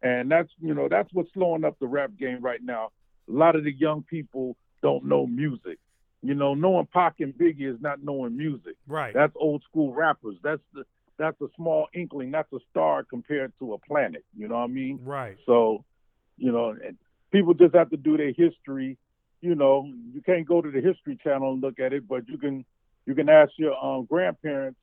[0.03, 2.91] And that's you know, that's what's slowing up the rap game right now.
[3.29, 5.79] A lot of the young people don't know music.
[6.23, 8.77] You know, knowing Pac and Biggie is not knowing music.
[8.87, 9.15] Right.
[9.15, 10.37] That's old school rappers.
[10.43, 10.85] That's the
[11.19, 12.31] that's a small inkling.
[12.31, 14.25] That's a star compared to a planet.
[14.37, 15.01] You know what I mean?
[15.05, 15.37] Right.
[15.47, 15.85] So,
[16.37, 16.75] you know,
[17.31, 18.99] people just have to do their history.
[19.41, 22.39] You know, you can't go to the History Channel and look at it, but you
[22.39, 22.65] can
[23.07, 24.79] you can ask your um, grandparents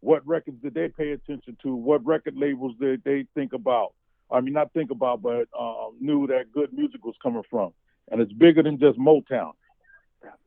[0.00, 3.94] what records did they pay attention to, what record labels did they think about.
[4.32, 7.72] I mean, not think about, but um, knew that good music was coming from,
[8.10, 9.52] and it's bigger than just Motown.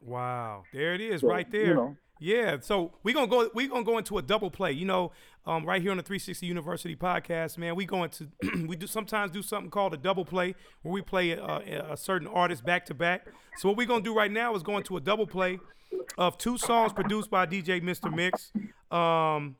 [0.02, 1.66] Wow, there it is, So, right there.
[1.68, 1.98] you know.
[2.20, 3.50] Yeah, so we're gonna go.
[3.54, 4.72] We're gonna go into a double play.
[4.72, 5.12] You know,
[5.46, 7.76] um, right here on the 360 University podcast, man.
[7.76, 8.30] We going to
[8.68, 12.28] we do sometimes do something called a double play where we play a, a certain
[12.28, 13.28] artist back to back.
[13.58, 15.60] So what we're gonna do right now is go into a double play
[16.18, 18.14] of two songs produced by DJ Mr.
[18.14, 18.54] Mix.
[18.90, 19.58] Um,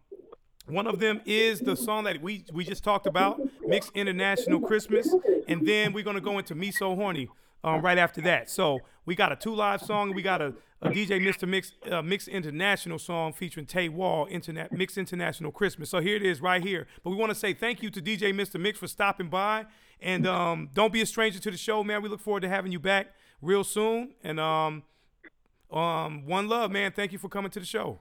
[0.68, 5.14] one of them is the song that we we just talked about, Mixed International Christmas,
[5.48, 7.30] and then we're gonna go into Me So Horny
[7.64, 8.50] um, right after that.
[8.50, 11.48] So we got a two live song, we got a, a DJ Mr.
[11.48, 15.90] Mix uh, Mix International song featuring Tay Wall, Internet International Christmas.
[15.90, 16.88] So here it is right here.
[17.04, 18.60] But we want to say thank you to DJ Mr.
[18.60, 19.66] Mix for stopping by,
[20.00, 22.02] and um, don't be a stranger to the show, man.
[22.02, 23.08] We look forward to having you back
[23.44, 24.14] real soon.
[24.24, 24.84] And um,
[25.72, 26.92] um, one love, man.
[26.92, 28.00] Thank you for coming to the show.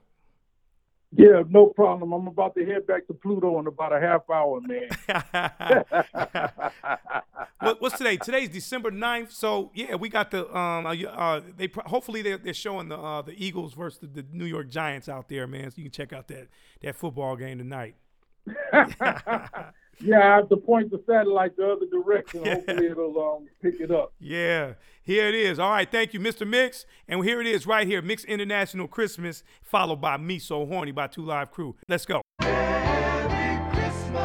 [1.15, 2.13] Yeah, no problem.
[2.13, 4.89] I'm about to head back to Pluto in about a half hour, man.
[7.61, 8.17] what, what's today?
[8.17, 9.31] Today's December 9th.
[9.31, 10.87] So yeah, we got the um.
[10.87, 14.47] Uh, uh, they hopefully they're, they're showing the uh, the Eagles versus the, the New
[14.47, 15.71] York Giants out there, man.
[15.71, 16.49] So you can check out that
[16.81, 17.97] that football game tonight.
[20.01, 22.45] yeah, I have to point the satellite the other direction.
[22.45, 24.13] Hopefully, it'll um, pick it up.
[24.19, 25.59] Yeah, here it is.
[25.59, 26.47] All right, thank you, Mr.
[26.47, 26.87] Mix.
[27.09, 31.07] And here it is right here, Mix International Christmas, followed by Me So Horny by
[31.07, 31.77] Two Live Crew.
[31.89, 32.23] Let's go.
[32.41, 34.23] Merry Christmas.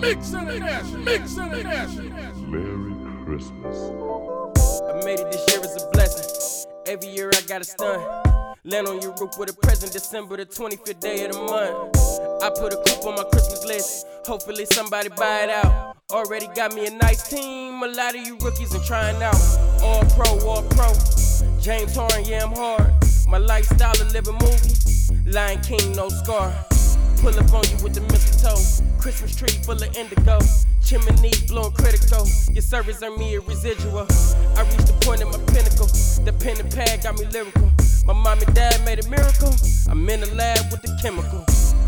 [0.00, 1.02] Mix International.
[1.02, 2.42] Mix International.
[2.48, 3.76] Merry Christmas.
[4.88, 6.66] I made it this year as a blessing.
[6.86, 8.31] Every year I got a stunt.
[8.64, 11.98] Land on your roof with a present, December the 25th day of the month.
[12.44, 14.06] I put a coupe on my Christmas list.
[14.24, 15.96] Hopefully somebody buy it out.
[16.12, 17.82] Already got me a nice team.
[17.82, 19.34] A lot of you rookies are trying out.
[19.82, 20.86] All pro, all pro.
[21.58, 22.86] James Horn, yeah, I'm hard.
[23.26, 25.28] My lifestyle a living movie.
[25.28, 26.54] Lion King, no scar.
[27.18, 28.62] Pull up on you with the mistletoe.
[28.96, 30.38] Christmas tree full of indigo.
[30.84, 32.28] Chimney blowing critical.
[32.52, 34.06] Your service earned me a residual.
[34.54, 35.90] I reached the point of my pinnacle.
[36.22, 37.72] The pen and pad got me lyrical.
[38.04, 39.54] My mom and dad made a miracle.
[39.88, 41.44] I'm in the lab with the chemical.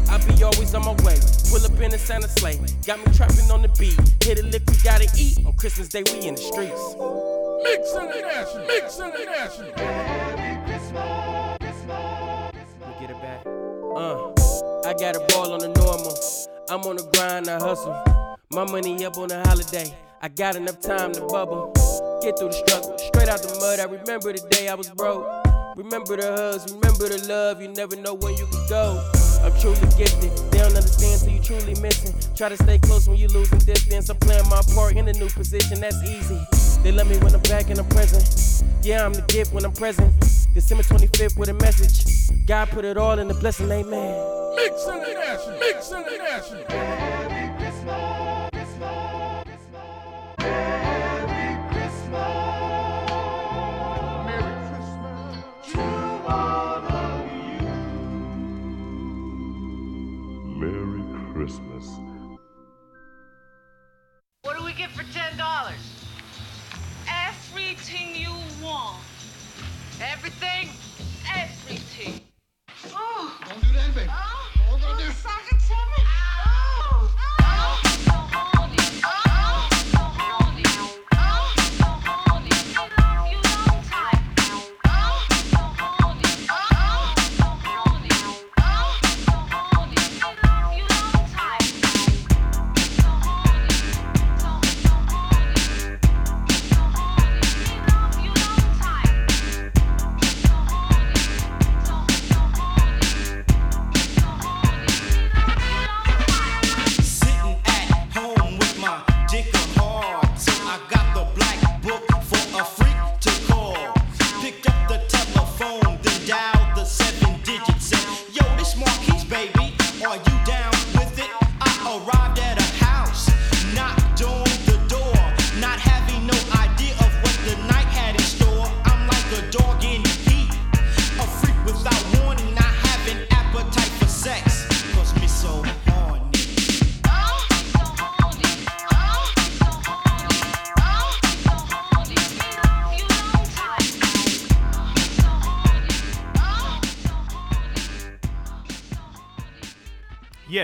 [0.09, 1.19] I be always on my way.
[1.51, 2.61] Pull up in a Santa sleigh.
[2.87, 3.99] Got me trapping on the beat.
[4.23, 5.45] Hit a lick, we gotta eat.
[5.45, 6.95] On Christmas Day, we in the streets.
[7.65, 8.67] Mix International.
[8.67, 9.73] Mix International.
[12.53, 13.45] Let me get it back.
[13.47, 14.31] Uh,
[14.87, 16.17] I got a ball on the normal.
[16.71, 18.37] I'm on the grind, I hustle.
[18.51, 19.93] My money up on a holiday.
[20.23, 21.73] I got enough time to bubble.
[22.23, 23.81] Get through the struggle, straight out the mud.
[23.81, 25.44] I remember the day I was broke.
[25.77, 27.61] Remember the hugs, remember the love.
[27.61, 29.11] You never know when you can go.
[29.43, 30.31] I'm truly gifted.
[30.53, 32.15] They don't understand till you truly missing.
[32.37, 34.09] Try to stay close when you losing distance.
[34.09, 35.81] I'm playing my part in a new position.
[35.81, 36.39] That's easy.
[36.85, 38.63] They love me when I'm back and I'm present.
[38.85, 40.15] Yeah, I'm the gift when I'm present.
[40.55, 42.31] December 25th with a message.
[42.47, 44.55] God put it all in the blessing, amen.
[44.55, 45.59] Mix International.
[45.59, 46.65] Mix International.
[46.69, 47.55] Merry
[65.05, 65.94] for ten dollars?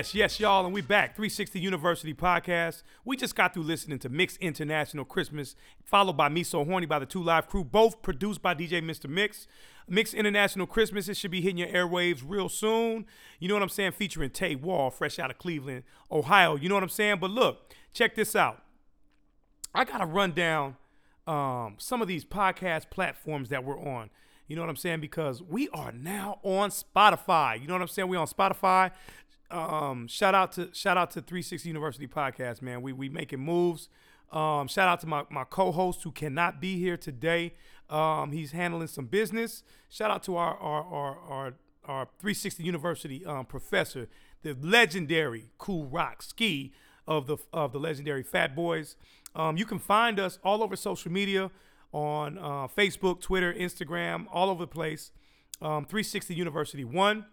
[0.01, 1.15] Yes, yes, y'all, and we back.
[1.15, 2.81] 360 University Podcast.
[3.05, 6.97] We just got through listening to Mix International Christmas, followed by Me So Horny by
[6.97, 9.07] the Two Live Crew, both produced by DJ Mr.
[9.07, 9.45] Mix.
[9.87, 13.05] Mix International Christmas, it should be hitting your airwaves real soon.
[13.37, 13.91] You know what I'm saying?
[13.91, 16.55] Featuring Tay Wall, fresh out of Cleveland, Ohio.
[16.55, 17.19] You know what I'm saying?
[17.19, 18.63] But look, check this out.
[19.75, 20.77] I gotta run down
[21.27, 24.09] um, some of these podcast platforms that we're on.
[24.51, 24.99] You know what I'm saying?
[24.99, 27.61] Because we are now on Spotify.
[27.61, 28.09] You know what I'm saying?
[28.09, 28.91] We're on Spotify.
[29.51, 32.81] Um, shout out to shout out to 360 University Podcast, man.
[32.81, 33.89] We we making moves.
[34.31, 37.53] Um, shout out to my, my co-host who cannot be here today.
[37.89, 39.63] Um, he's handling some business.
[39.89, 41.53] Shout out to our our our our,
[41.85, 44.07] our 360 University um, professor,
[44.43, 46.71] the legendary Cool Rock Ski
[47.07, 48.95] of the of the legendary Fat Boys.
[49.35, 51.51] Um, you can find us all over social media
[51.91, 55.11] on uh, Facebook, Twitter, Instagram, all over the place.
[55.61, 57.25] Um, 360 University One.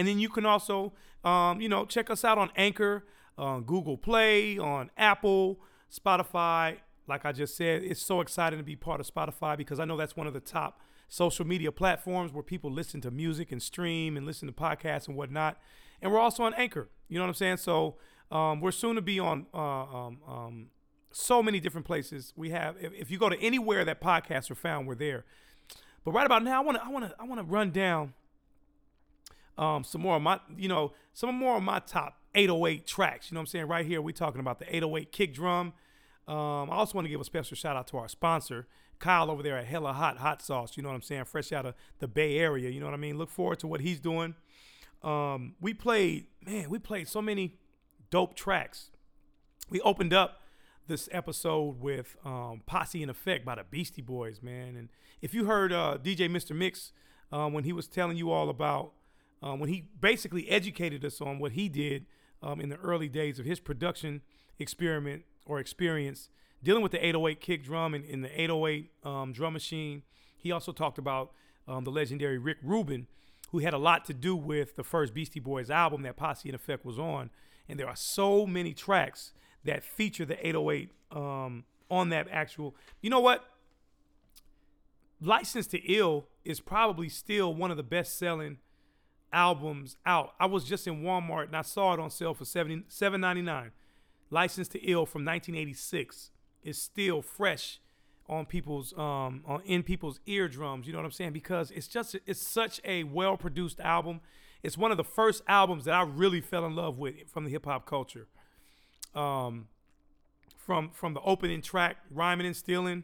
[0.00, 0.94] And then you can also,
[1.24, 3.04] um, you know, check us out on Anchor,
[3.36, 5.60] Google Play, on Apple,
[5.94, 6.78] Spotify.
[7.06, 9.98] Like I just said, it's so exciting to be part of Spotify because I know
[9.98, 14.16] that's one of the top social media platforms where people listen to music and stream
[14.16, 15.58] and listen to podcasts and whatnot.
[16.00, 16.88] And we're also on Anchor.
[17.10, 17.58] You know what I'm saying?
[17.58, 17.96] So
[18.30, 20.66] um, we're soon to be on uh, um, um,
[21.12, 22.32] so many different places.
[22.36, 25.26] We have, if, if you go to anywhere that podcasts are found, we're there.
[26.06, 28.14] But right about now, I want to, I want to, I want to run down
[29.60, 33.30] um, some more of my, you know, some more of my top 808 tracks.
[33.30, 33.66] You know what I'm saying?
[33.68, 35.74] Right here, we're talking about the 808 kick drum.
[36.26, 38.66] Um, I also want to give a special shout out to our sponsor,
[38.98, 40.76] Kyle over there at Hella Hot Hot Sauce.
[40.76, 41.26] You know what I'm saying?
[41.26, 42.70] Fresh out of the Bay Area.
[42.70, 43.18] You know what I mean?
[43.18, 44.34] Look forward to what he's doing.
[45.02, 47.58] Um, we played, man, we played so many
[48.10, 48.90] dope tracks.
[49.68, 50.40] We opened up
[50.86, 54.76] this episode with um, Posse in Effect by the Beastie Boys, man.
[54.76, 54.88] And
[55.20, 56.56] if you heard uh, DJ Mr.
[56.56, 56.92] Mix
[57.30, 58.92] uh, when he was telling you all about
[59.42, 62.06] um, when he basically educated us on what he did
[62.42, 64.22] um, in the early days of his production
[64.58, 66.28] experiment or experience
[66.62, 70.02] dealing with the 808 kick drum and, and the 808 um, drum machine.
[70.36, 71.32] He also talked about
[71.66, 73.06] um, the legendary Rick Rubin,
[73.50, 76.54] who had a lot to do with the first Beastie Boys album that Posse in
[76.54, 77.30] Effect was on.
[77.68, 79.32] And there are so many tracks
[79.64, 82.74] that feature the 808 um, on that actual.
[83.00, 83.44] You know what?
[85.20, 88.58] License to Ill is probably still one of the best selling
[89.32, 90.34] albums out.
[90.38, 93.70] I was just in Walmart and I saw it on sale for 70, $7.99.
[94.30, 96.30] License to Ill from 1986
[96.62, 97.80] is still fresh
[98.28, 100.86] on people's um on in people's eardrums.
[100.86, 101.32] You know what I'm saying?
[101.32, 104.20] Because it's just it's such a well produced album.
[104.62, 107.50] It's one of the first albums that I really fell in love with from the
[107.50, 108.28] hip hop culture.
[109.14, 109.66] Um,
[110.56, 113.02] from from the opening track, rhyming and stealing,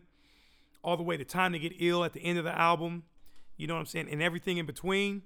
[0.84, 3.02] all the way to Time to Get Ill at the end of the album.
[3.56, 4.08] You know what I'm saying?
[4.10, 5.22] And everything in between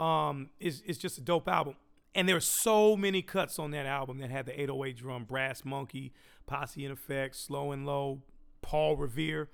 [0.00, 1.74] um, is is just a dope album.
[2.14, 5.64] And there are so many cuts on that album that had the 808 drum, Brass
[5.64, 6.12] Monkey,
[6.46, 8.22] Posse in Effect, Slow and Low,
[8.62, 9.48] Paul Revere.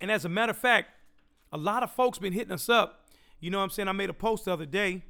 [0.00, 0.90] And as a matter of fact,
[1.50, 3.06] a lot of folks been hitting us up.
[3.40, 3.88] You know what I'm saying?
[3.88, 5.02] I made a post the other day,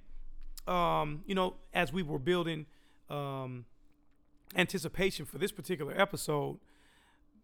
[0.68, 2.66] um, you know, as we were building
[3.10, 3.64] um,
[4.54, 6.58] anticipation for this particular episode.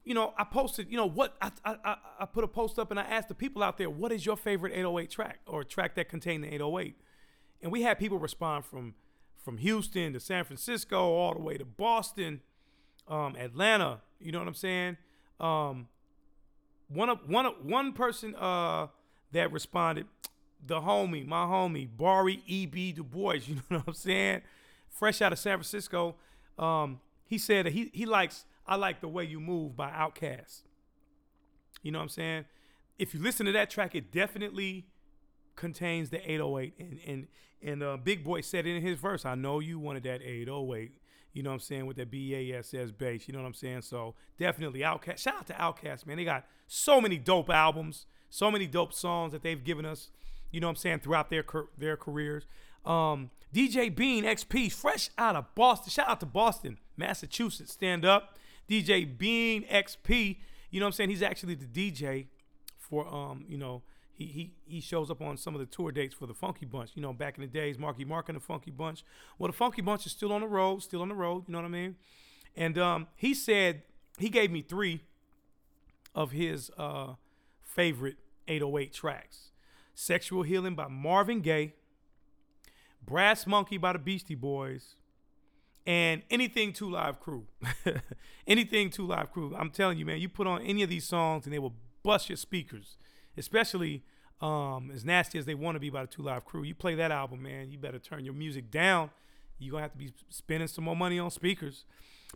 [0.05, 3.01] You know, I posted, you know, what I, I, I put a post up and
[3.01, 6.09] I asked the people out there, what is your favorite 808 track or track that
[6.09, 6.95] contained the 808?
[7.65, 8.95] And we had people respond from
[9.43, 12.41] from Houston to San Francisco, all the way to Boston,
[13.09, 14.01] um, Atlanta.
[14.21, 14.99] You know what I'm saying?
[15.41, 15.89] Um,
[16.89, 18.89] one of one of one person uh,
[19.33, 20.07] that responded,
[20.65, 22.93] the homie, my homie, Bari E.B.
[22.93, 23.39] Du Bois.
[23.47, 24.43] You know what I'm saying?
[24.91, 26.17] Fresh out of San Francisco.
[26.59, 30.65] Um, he said he he likes I like the way you move by Outkast.
[31.83, 32.45] You know what I'm saying?
[32.99, 34.87] If you listen to that track, it definitely
[35.57, 37.27] contains the 808 and and
[37.63, 39.25] and uh, Big Boi said in his verse.
[39.25, 40.93] I know you wanted that 808.
[41.33, 43.27] You know what I'm saying with that BASS bass.
[43.27, 43.83] You know what I'm saying?
[43.83, 45.19] So definitely Outkast.
[45.19, 46.17] Shout out to Outkast, man.
[46.17, 50.11] They got so many dope albums, so many dope songs that they've given us.
[50.53, 51.45] You know what I'm saying throughout their
[51.77, 52.47] their careers.
[52.85, 55.91] Um, DJ Bean XP, fresh out of Boston.
[55.91, 57.73] Shout out to Boston, Massachusetts.
[57.73, 58.39] Stand up,
[58.69, 60.37] DJ Bean XP.
[60.71, 61.11] You know what I'm saying?
[61.11, 62.27] He's actually the DJ
[62.79, 63.83] for um, you know
[64.15, 66.91] he he he shows up on some of the tour dates for the Funky Bunch.
[66.95, 69.05] You know, back in the days, Marky Mark and the Funky Bunch.
[69.39, 71.45] Well, the Funky Bunch is still on the road, still on the road.
[71.47, 71.97] You know what I mean?
[72.57, 73.83] And um, he said
[74.19, 75.01] he gave me three
[76.15, 77.15] of his uh,
[77.65, 79.51] favorite 808 tracks:
[79.95, 81.75] "Sexual Healing" by Marvin Gaye,
[83.05, 84.95] "Brass Monkey" by the Beastie Boys,
[85.85, 87.47] and anything Two Live Crew.
[88.47, 89.57] anything Two Live Crew.
[89.59, 92.29] I'm telling you, man, you put on any of these songs and they will bust
[92.29, 92.97] your speakers
[93.37, 94.03] especially
[94.41, 96.63] um, as nasty as they want to be by the Two Live Crew.
[96.63, 99.11] You play that album, man, you better turn your music down.
[99.59, 101.85] you're gonna have to be spending some more money on speakers.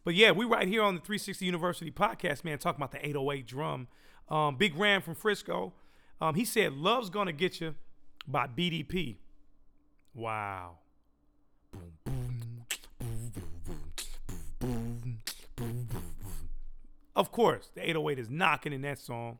[0.04, 3.46] But yeah, we right here on the 360 University podcast, man, talking about the 808
[3.46, 3.88] drum.
[4.28, 5.72] Um, Big Ram from Frisco.
[6.20, 7.74] Um, he said, Love's Gonna Get You
[8.26, 9.16] by BDP.
[10.14, 10.78] Wow.
[17.16, 19.38] Of course, the 808 is knocking in that song.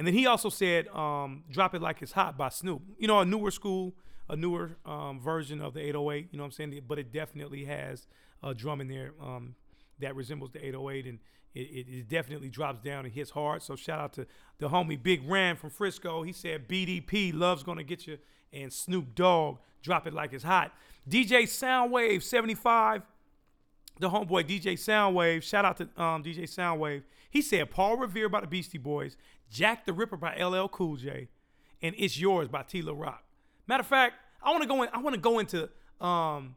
[0.00, 2.80] And then he also said, um, Drop It Like It's Hot by Snoop.
[2.98, 3.92] You know, a newer school,
[4.30, 6.80] a newer um, version of the 808, you know what I'm saying?
[6.88, 8.06] But it definitely has
[8.42, 9.56] a drum in there um,
[9.98, 11.18] that resembles the 808 and
[11.54, 13.62] it, it, it definitely drops down and hits hard.
[13.62, 14.26] So shout out to
[14.56, 16.22] the homie Big Ram from Frisco.
[16.22, 18.16] He said BDP, Love's Gonna Get You,
[18.54, 20.72] and Snoop Dogg, Drop It Like It's Hot.
[21.10, 23.02] DJ Soundwave 75,
[23.98, 27.02] the homeboy DJ Soundwave, shout out to um, DJ Soundwave.
[27.30, 29.16] He said Paul Revere by the Beastie Boys,
[29.48, 31.28] Jack the Ripper by LL Cool J,
[31.80, 33.24] and It's Yours by T La Rock.
[33.68, 34.88] Matter of fact, I want to go in.
[34.92, 35.70] I want to go into
[36.04, 36.56] um,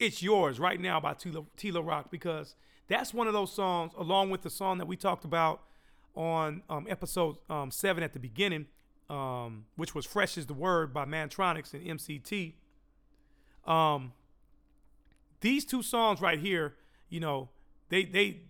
[0.00, 2.56] It's Yours right now by T La, Rock because
[2.88, 5.62] that's one of those songs, along with the song that we talked about
[6.16, 8.66] on um, episode um, seven at the beginning,
[9.08, 12.54] um, which was "Fresh Is the Word" by Mantronix and MCT.
[13.66, 14.14] Um,
[15.40, 16.74] these two songs right here,
[17.08, 17.50] you know,
[17.88, 18.40] they they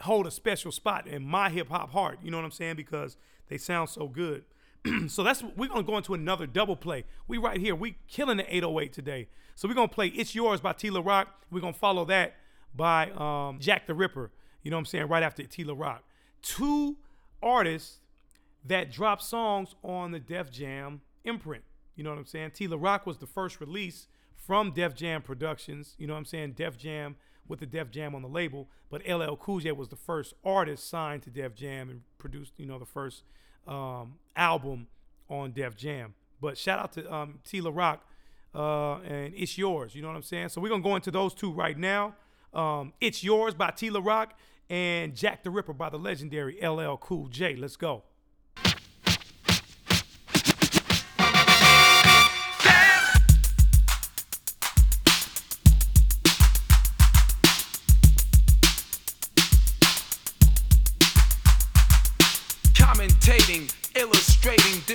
[0.00, 2.18] hold a special spot in my hip hop heart.
[2.22, 2.76] You know what I'm saying?
[2.76, 3.16] Because
[3.48, 4.44] they sound so good.
[5.08, 7.04] so that's we're gonna go into another double play.
[7.26, 9.28] We right here, we killing the 808 today.
[9.54, 11.28] So we're gonna play "It's Yours" by T La Rock.
[11.50, 12.36] We're gonna follow that
[12.74, 14.30] by um, Jack the Ripper.
[14.62, 15.08] You know what I'm saying?
[15.08, 16.02] Right after T La Rock.
[16.42, 16.96] Two
[17.42, 17.98] artists
[18.64, 21.64] that dropped songs on the Def Jam imprint.
[21.94, 22.50] You know what I'm saying?
[22.52, 25.94] T La Rock was the first release from Def Jam Productions.
[25.98, 26.52] You know what I'm saying?
[26.52, 27.16] Def Jam
[27.48, 30.88] with the Def Jam on the label, but LL Cool J was the first artist
[30.88, 33.22] signed to Def Jam and produced, you know, the first
[33.66, 34.88] um, album
[35.28, 36.14] on Def Jam.
[36.40, 38.06] But shout out to um, T La Rock
[38.54, 39.94] uh, and It's Yours.
[39.94, 40.50] You know what I'm saying?
[40.50, 42.14] So we're gonna go into those two right now.
[42.52, 44.34] Um, it's Yours by T La Rock
[44.68, 47.56] and Jack the Ripper by the legendary LL Cool J.
[47.56, 48.02] Let's go.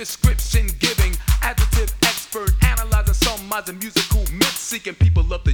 [0.02, 5.51] Description giving, adjective expert, analyzing, summarizing musical myths, seeking people of the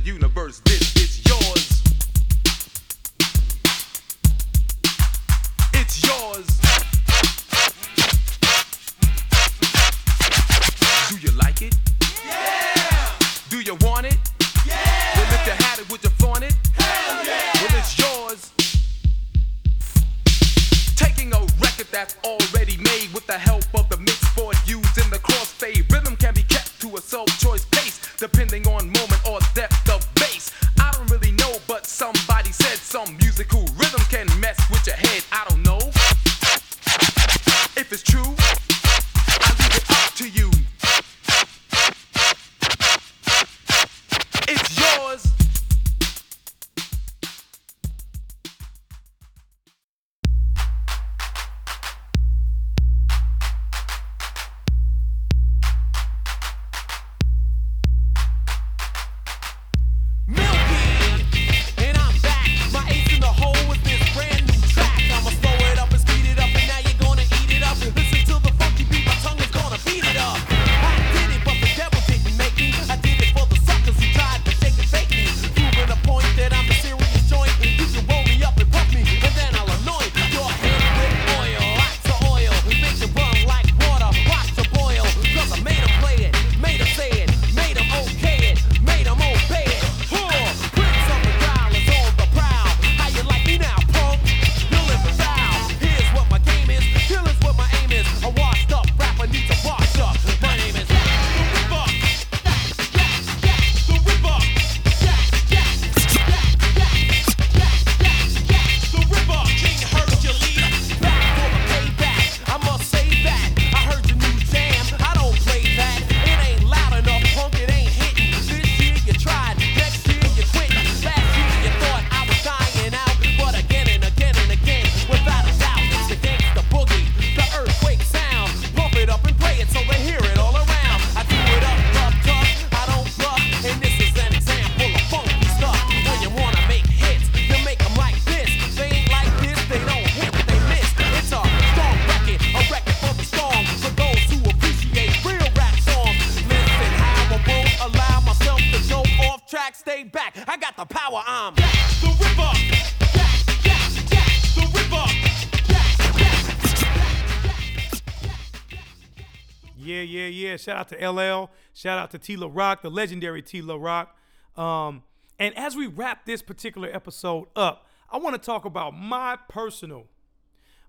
[160.69, 161.51] Shout out to LL.
[161.73, 164.14] Shout out to T La Rock, the legendary T La Rock.
[164.55, 165.03] Um,
[165.39, 170.09] and as we wrap this particular episode up, I want to talk about my personal,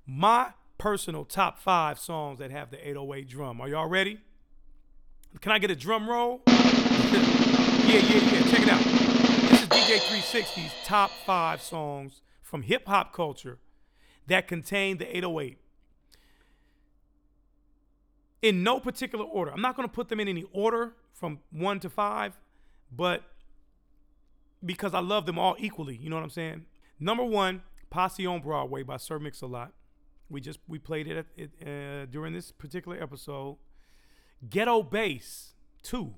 [0.05, 3.61] my personal top five songs that have the 808 drum.
[3.61, 4.19] Are y'all ready?
[5.39, 6.41] Can I get a drum roll?
[6.47, 7.13] yeah,
[7.85, 8.51] yeah, yeah.
[8.51, 8.83] Check it out.
[9.49, 13.59] This is DJ 360's top five songs from hip hop culture
[14.27, 15.57] that contain the 808
[18.41, 19.51] in no particular order.
[19.51, 22.39] I'm not going to put them in any order from one to five,
[22.91, 23.23] but
[24.63, 25.95] because I love them all equally.
[25.97, 26.65] You know what I'm saying?
[26.99, 29.73] Number one, Posse on Broadway by Sir Mix-a-Lot.
[30.29, 33.57] We just we played it, at, it uh, during this particular episode.
[34.47, 36.13] Ghetto Bass two.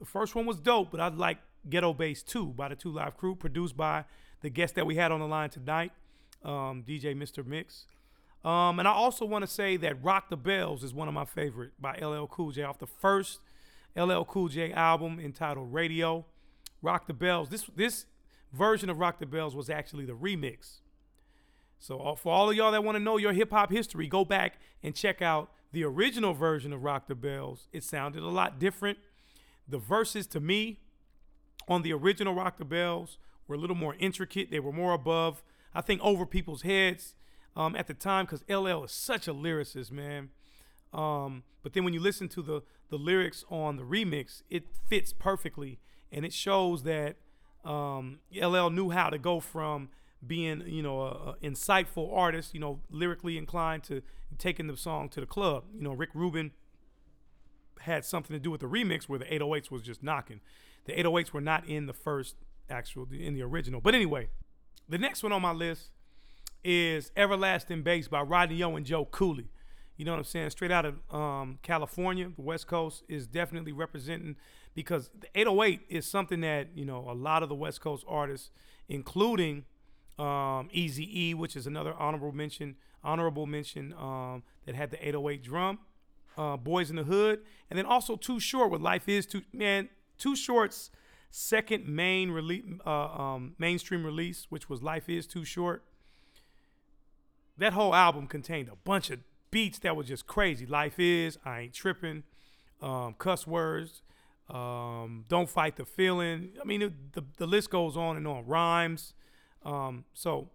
[0.00, 3.16] The first one was dope, but I like Ghetto Bass two by the Two Live
[3.16, 4.04] Crew, produced by
[4.40, 5.92] the guest that we had on the line tonight,
[6.44, 7.46] um, DJ Mr.
[7.46, 7.86] Mix.
[8.44, 11.24] Um, and I also want to say that Rock the Bells is one of my
[11.24, 13.40] favorite by LL Cool J off the first
[13.96, 16.24] LL Cool J album entitled Radio.
[16.80, 17.48] Rock the Bells.
[17.48, 18.06] This this
[18.52, 20.80] version of Rock the Bells was actually the remix.
[21.78, 24.24] So uh, for all of y'all that want to know your hip hop history, go
[24.24, 27.68] back and check out the original version of Rock the Bells.
[27.72, 28.98] It sounded a lot different.
[29.68, 30.80] The verses to me
[31.68, 34.50] on the original Rock the Bells were a little more intricate.
[34.50, 35.42] They were more above,
[35.74, 37.14] I think, over people's heads
[37.56, 40.30] um, at the time because LL is such a lyricist, man.
[40.92, 45.12] Um, but then when you listen to the the lyrics on the remix, it fits
[45.12, 45.78] perfectly,
[46.10, 47.16] and it shows that
[47.64, 49.88] um, LL knew how to go from
[50.24, 54.02] being, you know, a, a insightful artist, you know, lyrically inclined to
[54.38, 55.64] taking the song to the club.
[55.74, 56.52] You know, Rick Rubin
[57.80, 60.40] had something to do with the remix where the 808s was just knocking.
[60.84, 62.36] The 808s were not in the first
[62.70, 63.80] actual in the original.
[63.80, 64.28] But anyway,
[64.88, 65.90] the next one on my list
[66.64, 69.48] is Everlasting Bass by Rodney O and Joe Cooley.
[69.96, 70.50] You know what I'm saying?
[70.50, 74.36] Straight out of um, California, the West Coast is definitely representing
[74.74, 78.50] because the 808 is something that you know a lot of the West Coast artists,
[78.88, 79.64] including
[80.18, 85.42] um, Easy E, which is another honorable mention, honorable mention um, that had the 808
[85.42, 85.78] drum.
[86.36, 89.90] Uh, Boys in the Hood, and then also Too Short with Life Is Too Man.
[90.16, 90.90] Too Short's
[91.30, 95.84] second main release, uh, um, mainstream release, which was Life Is Too Short.
[97.58, 100.66] That whole album contained a bunch of beats that were just crazy.
[100.66, 102.24] Life is, I ain't tripping,
[102.80, 104.02] um, cuss words,
[104.50, 106.50] um, don't fight the feeling.
[106.60, 108.46] I mean, the the list goes on and on.
[108.46, 109.14] Rhymes.
[109.64, 110.50] Um, so,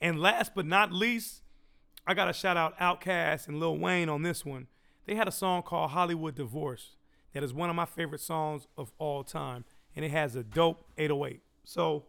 [0.00, 1.42] and last but not least,
[2.06, 4.68] I got to shout out Outkast and Lil Wayne on this one.
[5.06, 6.96] They had a song called Hollywood Divorce
[7.32, 9.64] that is one of my favorite songs of all time,
[9.96, 11.40] and it has a dope 808.
[11.64, 12.04] So,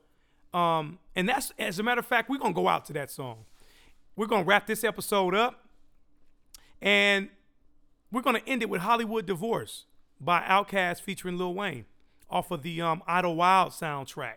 [0.53, 3.45] um, and that's as a matter of fact, we're gonna go out to that song.
[4.15, 5.65] We're gonna wrap this episode up,
[6.81, 7.29] and
[8.11, 9.85] we're gonna end it with Hollywood Divorce
[10.21, 11.85] by Outkast featuring Lil Wayne
[12.29, 14.35] off of the um, Idlewild soundtrack.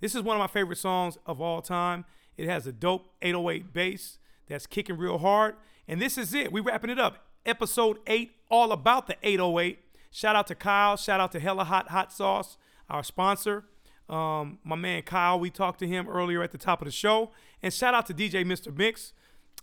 [0.00, 2.06] This is one of my favorite songs of all time.
[2.36, 4.18] It has a dope 808 bass
[4.48, 5.56] that's kicking real hard.
[5.86, 6.52] And this is it.
[6.52, 7.26] We're wrapping it up.
[7.44, 9.78] Episode 8, all about the 808.
[10.10, 10.96] Shout out to Kyle.
[10.96, 12.56] Shout out to Hella Hot Hot Sauce,
[12.88, 13.64] our sponsor.
[14.10, 17.30] Um, my man Kyle, we talked to him earlier at the top of the show.
[17.62, 18.76] And shout out to DJ Mr.
[18.76, 19.12] Mix,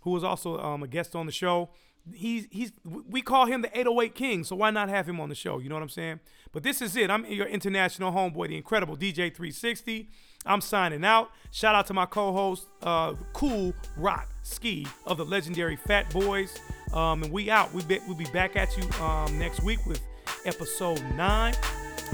[0.02, 1.70] who was also um, a guest on the show.
[2.14, 5.36] He's he's we call him the 808 King, so why not have him on the
[5.36, 5.60] show?
[5.60, 6.22] You know what I'm saying?
[6.54, 7.12] But this is it.
[7.12, 10.10] I'm your international homeboy, the incredible DJ 360.
[10.45, 11.32] I'm signing out.
[11.52, 16.58] Shout out to my co-host, uh, Cool Rock Ski of the legendary Fat Boys.
[16.93, 17.74] Um, and we out.
[17.74, 20.02] We be, we'll be back at you um, next week with
[20.45, 21.56] episode nine.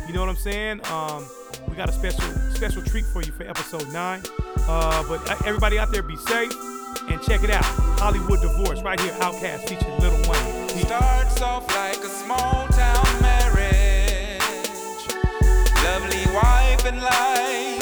[0.08, 0.82] You know what I'm saying?
[1.68, 4.22] We got a special special treat for you for episode nine.
[4.68, 6.54] Uh, but everybody out there, be safe
[7.10, 7.66] and check it out.
[8.00, 9.14] Hollywood Divorce right here.
[9.14, 10.70] Outkast featuring Little Wayne.
[10.86, 14.42] Starts off like a small town marriage.
[15.84, 17.73] Lovely wife and life,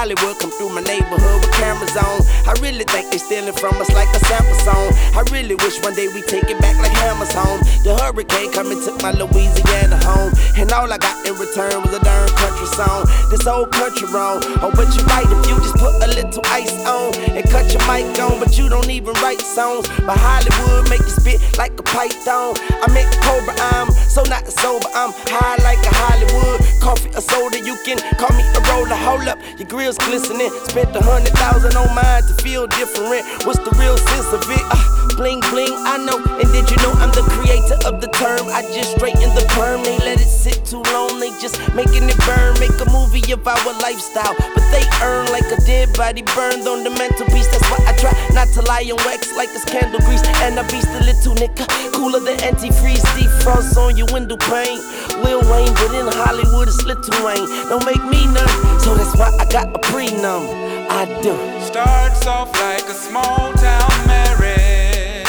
[0.00, 0.38] Hollywood.
[0.40, 2.20] Come through my neighborhood with cameras on.
[2.44, 4.92] I really think they stealing from us like a sample song.
[5.16, 7.64] I really wish one day we take it back like Hammer's home.
[7.80, 10.36] The hurricane come and took my Louisiana home.
[10.60, 13.08] And all I got in return was a darn country song.
[13.32, 14.44] This old country wrong.
[14.60, 17.80] Oh, but you're right if you just put a little ice on and cut your
[17.88, 18.36] mic on.
[18.36, 19.88] But you don't even write songs.
[20.04, 22.60] But Hollywood make you spit like a python.
[22.68, 24.92] I make Cobra, I'm so not sober.
[24.92, 26.60] I'm high like a Hollywood.
[26.84, 29.00] Coffee or soda, you can call me a roller.
[29.08, 30.49] Hold up, your grill's glistening.
[30.68, 33.26] Spent a hundred thousand on mine to feel different.
[33.46, 34.64] What's the real sense of it?
[34.70, 34.78] Uh,
[35.16, 36.18] bling bling, I know.
[36.38, 38.46] And did you know I'm the creator of the term?
[38.50, 39.82] I just straighten the perm.
[39.82, 41.18] They let it sit too long.
[41.18, 42.58] They just making it burn.
[42.58, 46.84] Make a movie of our lifestyle, but they earn like a dead body burned on
[46.84, 47.48] the mantelpiece.
[47.50, 50.22] That's why I try not to lie on wax like it's candle grease.
[50.46, 53.02] And I beast a little nigga, cooler than antifreeze.
[53.18, 54.80] Defrost on your window pane.
[55.22, 57.46] Lil Wayne, but in Hollywood it's Little Wayne.
[57.68, 61.36] Don't make me none, so that's why I got a prenum something I do.
[61.60, 65.26] Starts off like a small town marriage,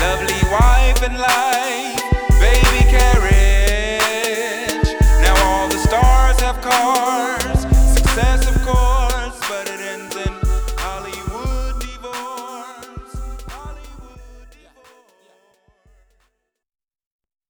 [0.00, 1.91] lovely wife and life.